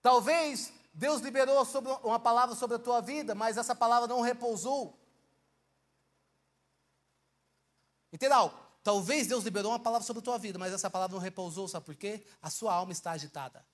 [0.00, 1.62] Talvez Deus liberou
[2.04, 4.98] uma palavra sobre a tua vida, mas essa palavra não repousou.
[8.12, 8.52] Entendeu?
[8.82, 11.84] Talvez Deus liberou uma palavra sobre a tua vida, mas essa palavra não repousou, sabe
[11.84, 12.24] por quê?
[12.40, 13.64] A sua alma está agitada.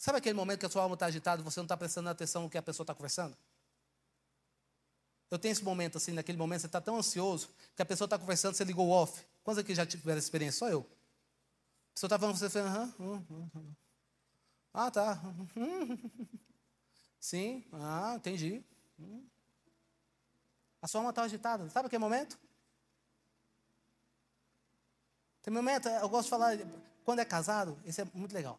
[0.00, 2.44] Sabe aquele momento que a sua alma está agitada e você não está prestando atenção
[2.44, 3.36] no que a pessoa está conversando?
[5.30, 8.18] Eu tenho esse momento assim, naquele momento você está tão ansioso que a pessoa está
[8.18, 9.22] conversando, você ligou off.
[9.44, 10.58] Quantos aqui já tiveram essa experiência?
[10.58, 10.80] Só eu.
[10.80, 13.74] A pessoa está falando, você fala, aham, hum, hum, hum.
[14.72, 15.20] ah, tá.
[17.20, 18.64] Sim, ah, entendi.
[20.80, 21.68] A sua alma está agitada.
[21.68, 22.38] Sabe aquele momento?
[25.42, 26.56] Tem momento, eu gosto de falar,
[27.04, 28.58] quando é casado, esse é muito legal.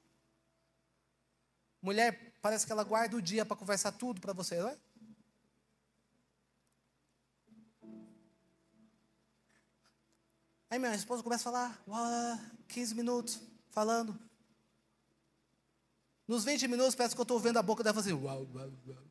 [1.82, 4.78] Mulher, parece que ela guarda o dia para conversar tudo para você, não é?
[10.70, 14.18] Aí minha esposa começa a falar, uau, 15 minutos, falando.
[16.28, 19.04] Nos 20 minutos, parece que eu estou vendo a boca dela fazer, uau, uau, uau.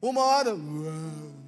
[0.00, 1.41] Uma hora, uau.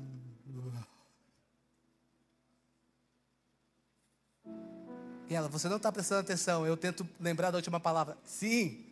[5.29, 8.19] E ela, você não está prestando atenção, eu tento lembrar da última palavra.
[8.25, 8.85] Sim.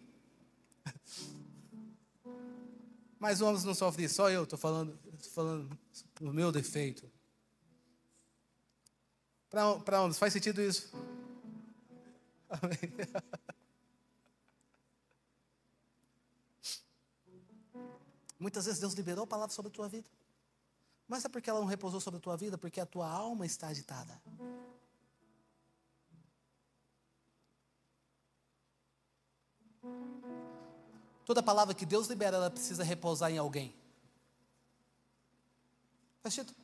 [3.18, 5.78] Mas homens não sofrem isso, só eu estou falando, tô falando
[6.20, 7.10] o meu defeito.
[9.50, 10.90] Para homens, faz sentido isso?
[12.48, 12.78] Amém.
[18.42, 20.10] Muitas vezes Deus liberou a palavra sobre a tua vida.
[21.06, 22.58] Mas é porque ela não repousou sobre a tua vida?
[22.58, 24.20] Porque a tua alma está agitada.
[31.24, 33.74] Toda palavra que Deus libera, ela precisa repousar em alguém.
[36.20, 36.54] Faz sentido?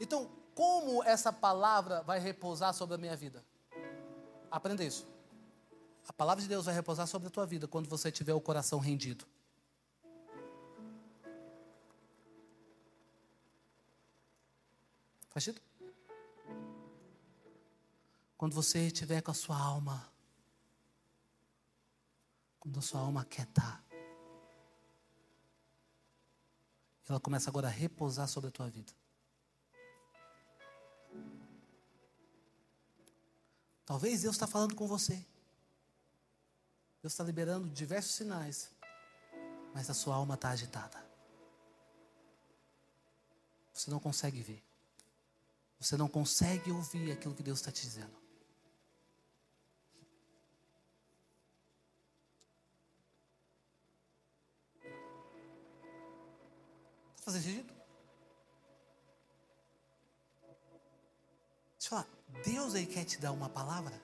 [0.00, 3.44] Então, como essa palavra vai repousar sobre a minha vida?
[4.50, 5.06] Aprenda isso.
[6.06, 8.78] A palavra de Deus vai repousar sobre a tua vida quando você tiver o coração
[8.78, 9.26] rendido.
[15.30, 15.62] Faz sentido?
[18.36, 20.13] Quando você estiver com a sua alma,
[22.64, 23.84] quando a sua alma quietar,
[27.06, 28.90] ela começa agora a repousar sobre a tua vida.
[33.84, 35.14] Talvez Deus está falando com você.
[37.02, 38.70] Deus está liberando diversos sinais,
[39.74, 41.04] mas a sua alma está agitada.
[43.74, 44.64] Você não consegue ver.
[45.78, 48.23] Você não consegue ouvir aquilo que Deus está te dizendo.
[57.24, 57.72] Fazendo sentido?
[61.82, 62.06] Eu falar.
[62.44, 64.00] Deus aí quer te dar uma palavra.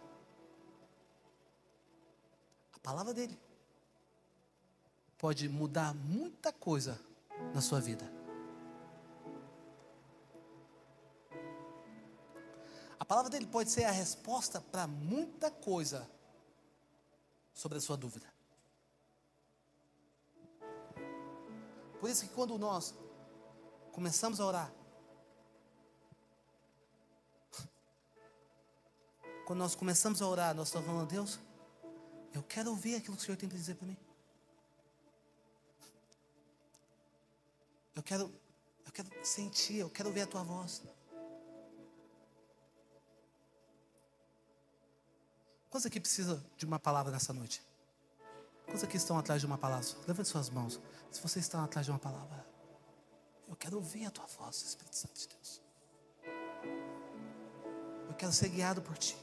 [2.73, 3.39] A palavra dele
[5.19, 6.99] pode mudar muita coisa
[7.55, 8.11] na sua vida.
[12.99, 16.09] A palavra dele pode ser a resposta para muita coisa
[17.53, 18.27] sobre a sua dúvida.
[21.99, 22.95] Por isso que quando nós
[23.93, 24.73] começamos a orar,
[29.51, 31.41] Quando nós começamos a orar, nós estamos falando, Deus,
[32.33, 33.97] eu quero ouvir aquilo que o Senhor tem para dizer para mim.
[37.97, 38.33] Eu quero,
[38.87, 40.83] eu quero sentir, eu quero ouvir a tua voz.
[45.69, 47.61] Quantos aqui precisa de uma palavra nessa noite?
[48.67, 49.85] Quantos aqui estão atrás de uma palavra?
[50.07, 50.81] Levante suas mãos.
[51.11, 52.47] Se vocês estão atrás de uma palavra,
[53.51, 55.61] eu quero ouvir a tua voz, Espírito Santo de Deus.
[58.09, 59.17] Eu quero ser guiado por ti.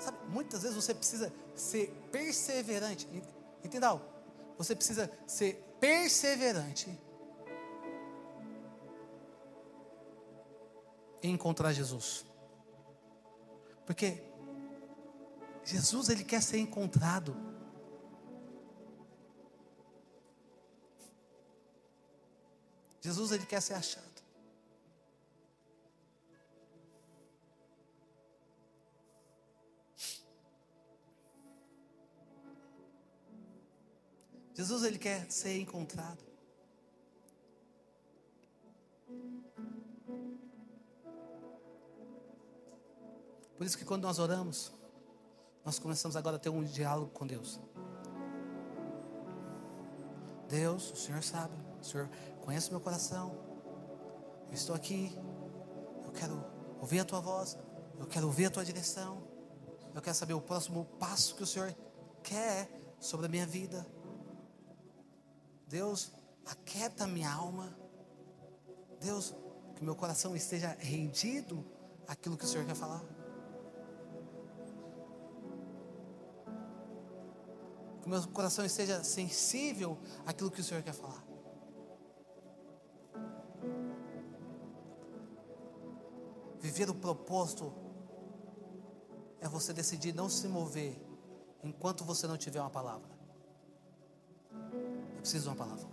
[0.00, 3.06] Sabe, muitas vezes você precisa ser perseverante.
[3.62, 4.00] Entendeu?
[4.58, 6.98] Você precisa ser perseverante
[11.22, 12.26] em encontrar Jesus.
[13.86, 14.22] Porque
[15.64, 17.49] Jesus ele quer ser encontrado.
[23.00, 24.10] Jesus ele quer ser achado.
[34.54, 36.22] Jesus ele quer ser encontrado.
[43.56, 44.70] Por isso que quando nós oramos,
[45.64, 47.58] nós começamos agora a ter um diálogo com Deus.
[50.48, 52.08] Deus, o Senhor sabe, o Senhor
[52.42, 53.34] conhece meu coração.
[54.48, 55.16] Eu estou aqui.
[56.04, 56.44] Eu quero
[56.80, 57.58] ouvir a tua voz.
[57.98, 59.22] Eu quero ouvir a tua direção.
[59.94, 61.74] Eu quero saber o próximo passo que o Senhor
[62.22, 62.68] quer
[62.98, 63.86] sobre a minha vida.
[65.66, 66.12] Deus,
[66.46, 67.76] aquieta minha alma.
[69.00, 69.34] Deus,
[69.76, 71.64] que meu coração esteja rendido
[72.06, 73.02] àquilo que o Senhor quer falar.
[78.02, 81.29] Que meu coração esteja sensível àquilo que o Senhor quer falar.
[86.80, 87.70] Viver o propósito
[89.38, 90.98] é você decidir não se mover
[91.62, 93.10] enquanto você não tiver uma palavra.
[94.50, 95.86] Eu preciso de uma palavra.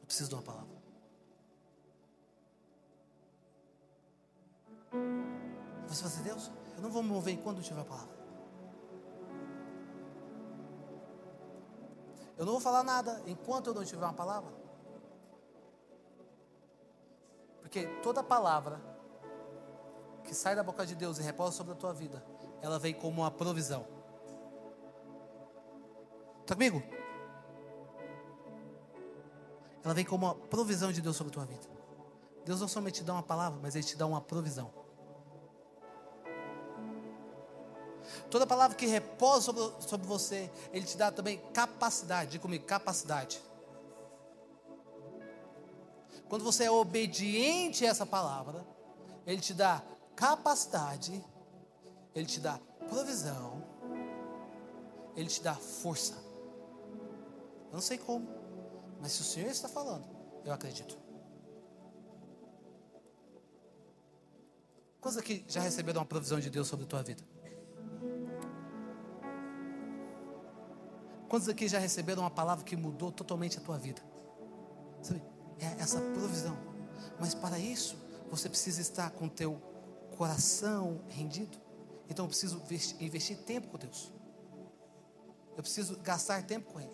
[0.00, 0.74] Eu preciso de uma palavra.
[5.88, 8.14] Você vai dizer, Deus, eu não vou me mover enquanto não tiver a palavra.
[12.38, 14.63] Eu não vou falar nada enquanto eu não tiver uma palavra.
[17.74, 18.80] Porque toda palavra
[20.22, 22.24] que sai da boca de Deus e repousa sobre a tua vida,
[22.62, 23.84] ela vem como uma provisão.
[26.42, 26.80] Está comigo?
[29.82, 31.68] Ela vem como uma provisão de Deus sobre a tua vida.
[32.44, 34.72] Deus não somente te dá uma palavra, mas Ele te dá uma provisão.
[38.30, 42.30] Toda palavra que repousa sobre, sobre você, Ele te dá também capacidade.
[42.30, 43.42] Diga comigo, capacidade.
[46.28, 48.64] Quando você é obediente a essa palavra,
[49.26, 49.82] Ele te dá
[50.16, 51.24] capacidade,
[52.14, 52.58] Ele te dá
[52.88, 53.62] provisão,
[55.16, 56.14] Ele te dá força.
[57.68, 58.28] Eu não sei como,
[59.00, 60.06] mas se o Senhor está falando,
[60.44, 60.96] eu acredito.
[65.00, 67.22] Quantos aqui já receberam uma provisão de Deus sobre a tua vida?
[71.28, 74.00] Quantos aqui já receberam uma palavra que mudou totalmente a tua vida?
[75.02, 75.33] Sabe?
[75.58, 76.56] É essa provisão.
[77.18, 77.96] Mas para isso,
[78.30, 79.60] você precisa estar com o teu
[80.16, 81.58] coração rendido.
[82.08, 82.62] Então eu preciso
[83.00, 84.12] investir tempo com Deus.
[85.56, 86.92] Eu preciso gastar tempo com Ele.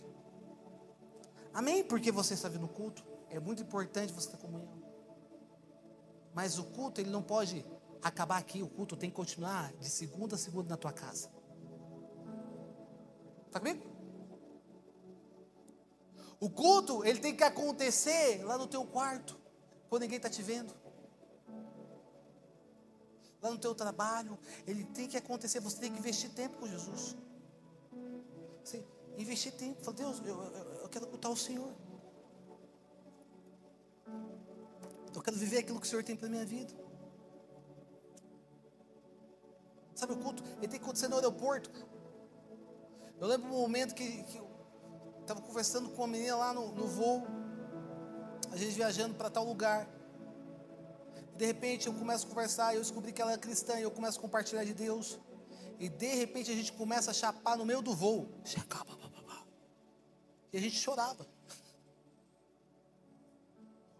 [1.52, 1.82] Amém?
[1.82, 3.04] Porque você está vindo no culto.
[3.28, 4.68] É muito importante você estar comunhão.
[6.34, 7.64] Mas o culto, ele não pode
[8.02, 8.62] acabar aqui.
[8.62, 11.28] O culto tem que continuar de segunda a segunda na tua casa.
[13.46, 13.84] Está comigo?
[16.40, 19.38] O culto, ele tem que acontecer lá no teu quarto,
[19.90, 20.74] quando ninguém está te vendo.
[23.42, 27.14] Lá no teu trabalho, ele tem que acontecer, você tem que investir tempo com Jesus.
[28.64, 28.82] Você
[29.18, 31.72] investir tempo, fala, Deus, eu, eu, eu quero cultar o Senhor.
[35.14, 36.72] Eu quero viver aquilo que o Senhor tem para minha vida.
[39.94, 40.42] Sabe o culto?
[40.56, 41.70] Ele tem que acontecer no aeroporto.
[43.18, 44.40] Eu lembro um momento que, que
[45.30, 47.24] Estava conversando com uma menina lá no, no voo.
[48.50, 49.88] A gente viajando para tal lugar.
[51.36, 53.92] De repente eu começo a conversar e eu descobri que ela é cristã e eu
[53.92, 55.20] começo a compartilhar de Deus.
[55.78, 58.28] E de repente a gente começa a chapar no meio do voo.
[60.52, 61.24] E a gente chorava.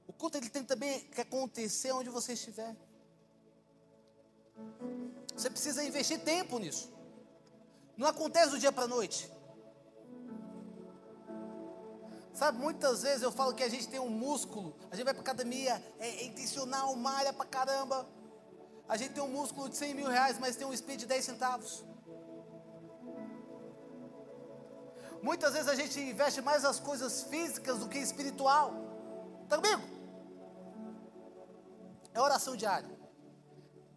[0.09, 2.75] O culto ele tem também que acontecer onde você estiver.
[5.37, 6.93] Você precisa investir tempo nisso.
[7.97, 9.31] Não acontece do dia para a noite.
[12.41, 15.21] Sabe, muitas vezes eu falo que a gente tem um músculo, a gente vai para
[15.21, 18.09] academia, é, é intencional, malha pra caramba.
[18.89, 21.23] A gente tem um músculo de 100 mil reais, mas tem um speed de 10
[21.23, 21.85] centavos.
[25.23, 28.73] Muitas vezes a gente investe mais as coisas físicas do que espiritual.
[29.45, 29.83] Está comigo?
[32.15, 32.89] É oração diária.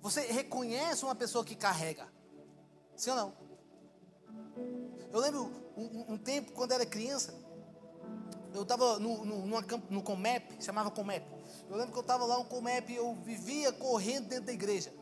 [0.02, 2.10] Você reconhece uma pessoa que carrega?
[2.98, 3.34] Sim ou não?
[5.14, 7.43] Eu lembro um, um tempo, quando era criança,
[8.54, 11.26] eu estava no, no, no Comep, chamava Comep.
[11.70, 14.93] Eu lembro que eu estava lá no Comep e eu vivia correndo dentro da igreja.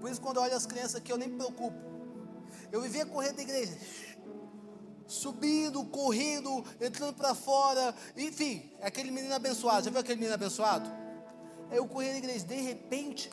[0.00, 1.76] Por isso, quando eu olho as crianças aqui, eu nem me preocupo.
[2.70, 3.76] Eu vivia correndo da igreja.
[5.06, 7.94] Subindo, correndo, entrando para fora.
[8.16, 9.84] Enfim, aquele menino abençoado.
[9.84, 10.90] Já viu aquele menino abençoado?
[11.70, 12.44] Eu corria na igreja.
[12.44, 13.30] De repente,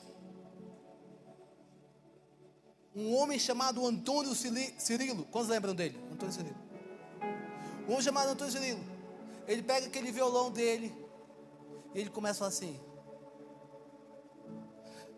[2.95, 5.25] um homem chamado Antônio Cirilo.
[5.25, 5.99] Quantos lembram dele?
[6.11, 6.55] Antônio Cirilo.
[7.87, 8.92] Um homem chamado Antônio Cirilo
[9.47, 10.93] ele pega aquele violão dele
[11.93, 12.79] e ele começa a falar assim: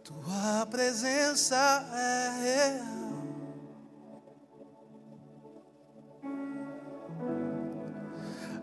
[0.03, 3.05] Tua presença é real.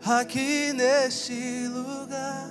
[0.04, 2.50] Aqui neste lugar,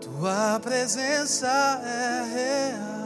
[0.00, 2.97] tua presença é real.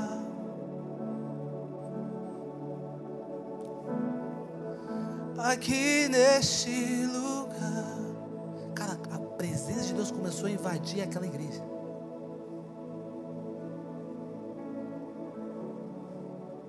[5.52, 7.98] Aqui neste lugar.
[8.74, 11.62] Cara, a presença de Deus começou a invadir aquela igreja.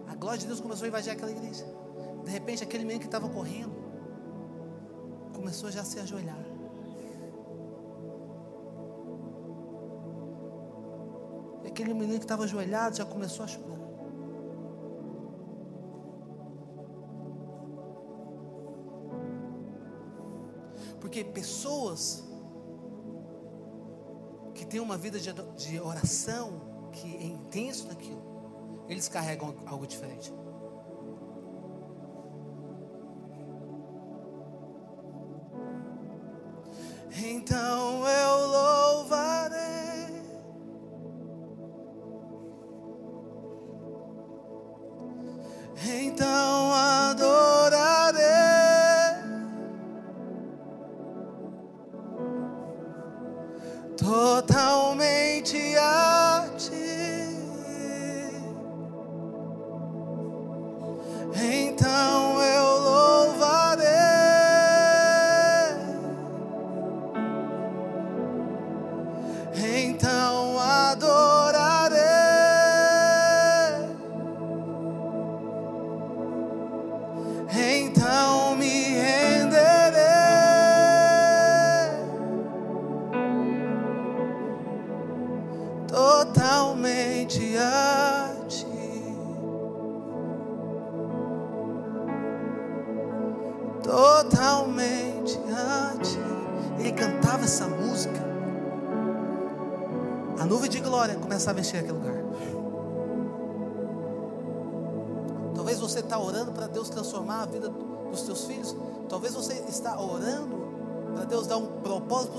[0.08, 1.66] A glória de Deus começou a invadir aquela igreja.
[2.24, 3.74] De repente, aquele menino que estava correndo
[5.34, 6.54] começou já a se ajoelhar.
[11.74, 13.83] aquele menino que estava ajoelhado já começou a chorar.
[21.14, 22.24] Porque pessoas
[24.56, 30.34] que têm uma vida de, oração, que é intenso naquilo, eles carregam algo diferente.
[61.32, 62.13] Então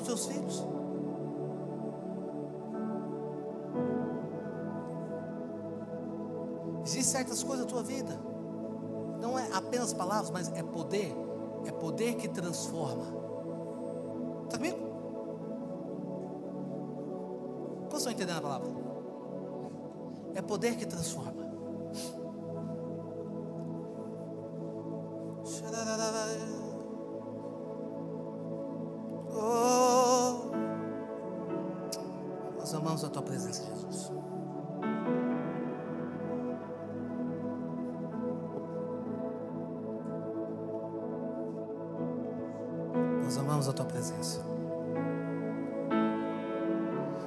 [0.07, 0.65] seus filhos.
[6.85, 8.19] Existem certas coisas na tua vida.
[9.21, 11.15] Não é apenas palavras, mas é poder.
[11.67, 13.07] É poder que transforma.
[14.45, 14.79] Está comigo?
[17.87, 18.71] Como estão entendendo a palavra?
[20.35, 21.44] É poder que transforma.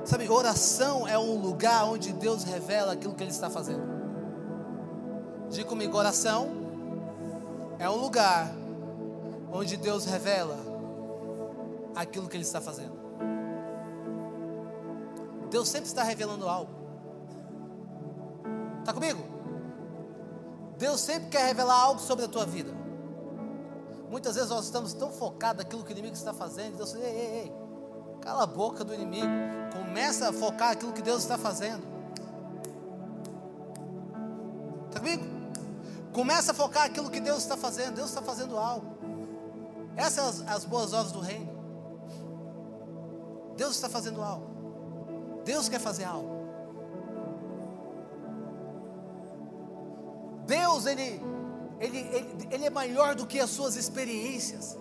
[0.08, 3.84] Sabe, oração é um lugar onde Deus revela aquilo que Ele está fazendo.
[5.50, 6.48] Diga comigo, oração
[7.78, 8.56] é um lugar
[9.52, 10.58] onde Deus revela
[11.94, 12.96] aquilo que Ele está fazendo.
[15.50, 16.72] Deus sempre está revelando algo.
[18.80, 19.22] Está comigo?
[20.78, 22.72] Deus sempre quer revelar algo sobre a tua vida.
[24.10, 26.78] Muitas vezes nós estamos tão focados naquilo que o inimigo está fazendo.
[26.78, 27.67] Deus diz, ei, ei, ei,
[28.28, 29.26] cala a boca do inimigo.
[29.72, 31.82] Começa a focar naquilo que Deus está fazendo.
[34.88, 35.24] Está comigo?
[36.12, 37.96] Começa a focar naquilo que Deus está fazendo.
[37.96, 38.98] Deus está fazendo algo.
[39.96, 41.50] Essas são as, as boas obras do reino.
[43.56, 45.42] Deus está fazendo algo.
[45.46, 46.36] Deus quer fazer algo.
[50.46, 51.22] Deus, Ele,
[51.80, 54.78] ele, ele, ele é maior do que as suas experiências.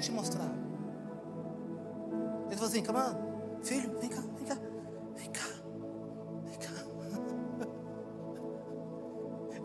[0.00, 0.50] Quer te mostrar.
[2.46, 4.56] Ele fala assim, on, filho, vem cá, vem cá,
[5.14, 5.46] vem cá,
[6.44, 6.70] vem cá.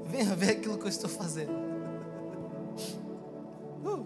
[0.05, 1.53] Venha ver aquilo que eu estou fazendo.
[3.85, 4.03] Uh.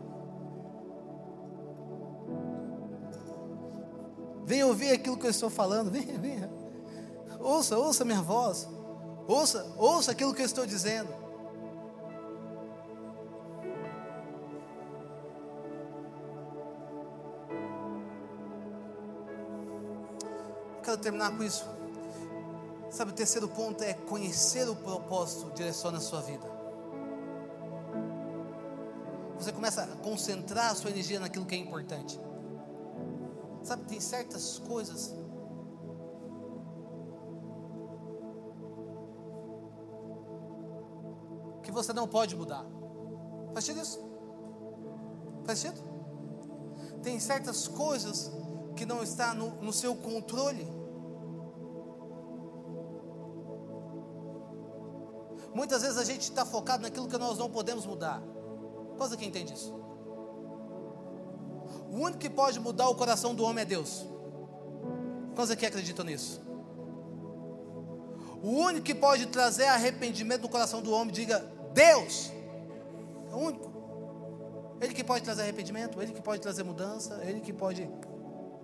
[4.43, 5.89] Venha ouvir aquilo que eu estou falando.
[5.89, 6.51] Venha, venha.
[7.39, 8.67] Ouça, ouça minha voz.
[9.25, 11.07] Ouça, ouça aquilo que eu estou dizendo.
[20.83, 21.65] Quero terminar com isso.
[22.89, 26.45] Sabe, o terceiro ponto é conhecer o propósito direciona a sua vida.
[29.37, 32.19] Você começa a concentrar a sua energia naquilo que é importante.
[33.63, 35.13] Sabe, tem certas coisas
[41.63, 42.65] que você não pode mudar.
[43.53, 43.99] Faz sentido isso?
[45.45, 45.87] Faz sentido?
[47.03, 48.31] Tem certas coisas
[48.79, 50.65] que não está no, no seu controle.
[55.53, 58.23] Muitas vezes a gente está focado naquilo que nós não podemos mudar.
[58.95, 59.73] Quantos aqui entende isso?
[61.91, 64.05] O único que pode mudar o coração do homem é Deus.
[65.35, 66.41] Quantos aqui acreditam nisso?
[68.41, 71.39] O único que pode trazer arrependimento do coração do homem, diga
[71.73, 72.31] Deus.
[73.29, 73.69] É o único.
[74.79, 77.89] Ele que pode trazer arrependimento, ele que pode trazer mudança, ele que pode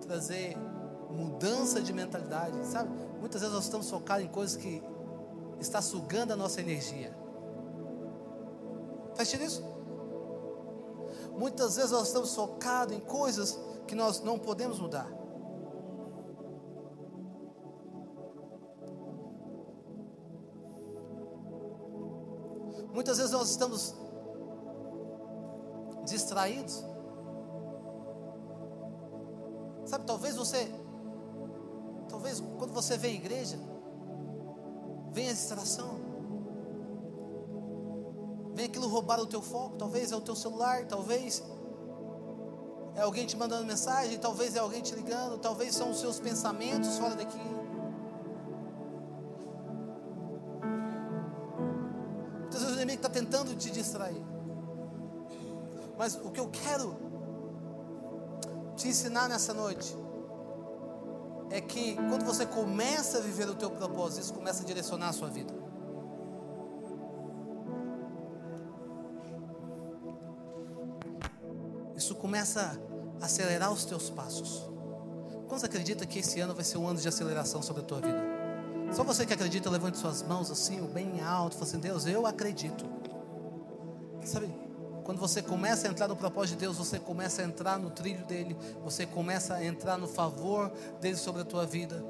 [0.06, 0.56] trazer
[1.10, 2.90] mudança de mentalidade, sabe?
[3.20, 4.82] Muitas vezes nós estamos focados em coisas que
[5.60, 7.16] está sugando a nossa energia.
[9.14, 9.64] Faz sentido isso?
[11.36, 15.10] Muitas vezes nós estamos focados em coisas que nós não podemos mudar.
[22.92, 23.94] Muitas vezes nós estamos
[26.06, 26.82] distraídos.
[29.86, 30.68] Sabe, talvez você,
[32.08, 33.56] talvez quando você vem à igreja,
[35.12, 36.00] vem a distração,
[38.52, 41.42] vem aquilo roubar o teu foco, talvez é o teu celular, talvez
[42.96, 46.98] é alguém te mandando mensagem, talvez é alguém te ligando, talvez são os seus pensamentos
[46.98, 47.38] fora daqui.
[52.40, 54.24] Muitas vezes o inimigo está tentando te distrair.
[55.96, 56.96] Mas o que eu quero
[58.86, 59.96] te ensinar nessa noite
[61.50, 65.12] é que quando você começa a viver o teu propósito, isso começa a direcionar a
[65.12, 65.52] sua vida.
[71.96, 72.80] Isso começa
[73.20, 74.70] a acelerar os teus passos.
[75.48, 78.22] Quantos acredita que esse ano vai ser um ano de aceleração sobre a tua vida?
[78.92, 82.84] Só você que acredita, levante suas mãos assim, bem alto, fala assim, Deus, eu acredito.
[84.24, 84.65] Sabe?
[85.06, 88.24] Quando você começa a entrar no propósito de Deus, você começa a entrar no trilho
[88.24, 90.68] dele, você começa a entrar no favor
[91.00, 92.04] dele sobre a tua vida.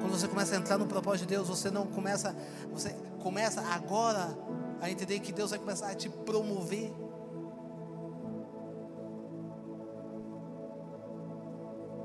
[0.00, 2.34] Quando você começa a entrar no propósito de Deus, você não começa,
[2.72, 2.92] você
[3.22, 4.36] começa agora
[4.80, 6.92] a entender que Deus vai começar a te promover.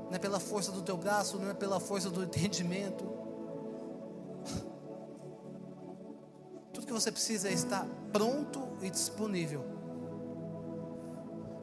[0.04, 3.25] Não é pela força do teu braço, não é pela força do entendimento.
[7.00, 9.64] Você precisa é estar pronto e disponível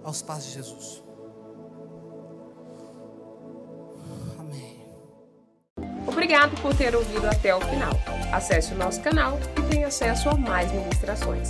[0.03, 1.03] aos pés de Jesus.
[4.39, 4.85] Amém.
[6.07, 7.93] Obrigado por ter ouvido até o final.
[8.31, 11.49] Acesse o nosso canal e tenha acesso a mais ministrações.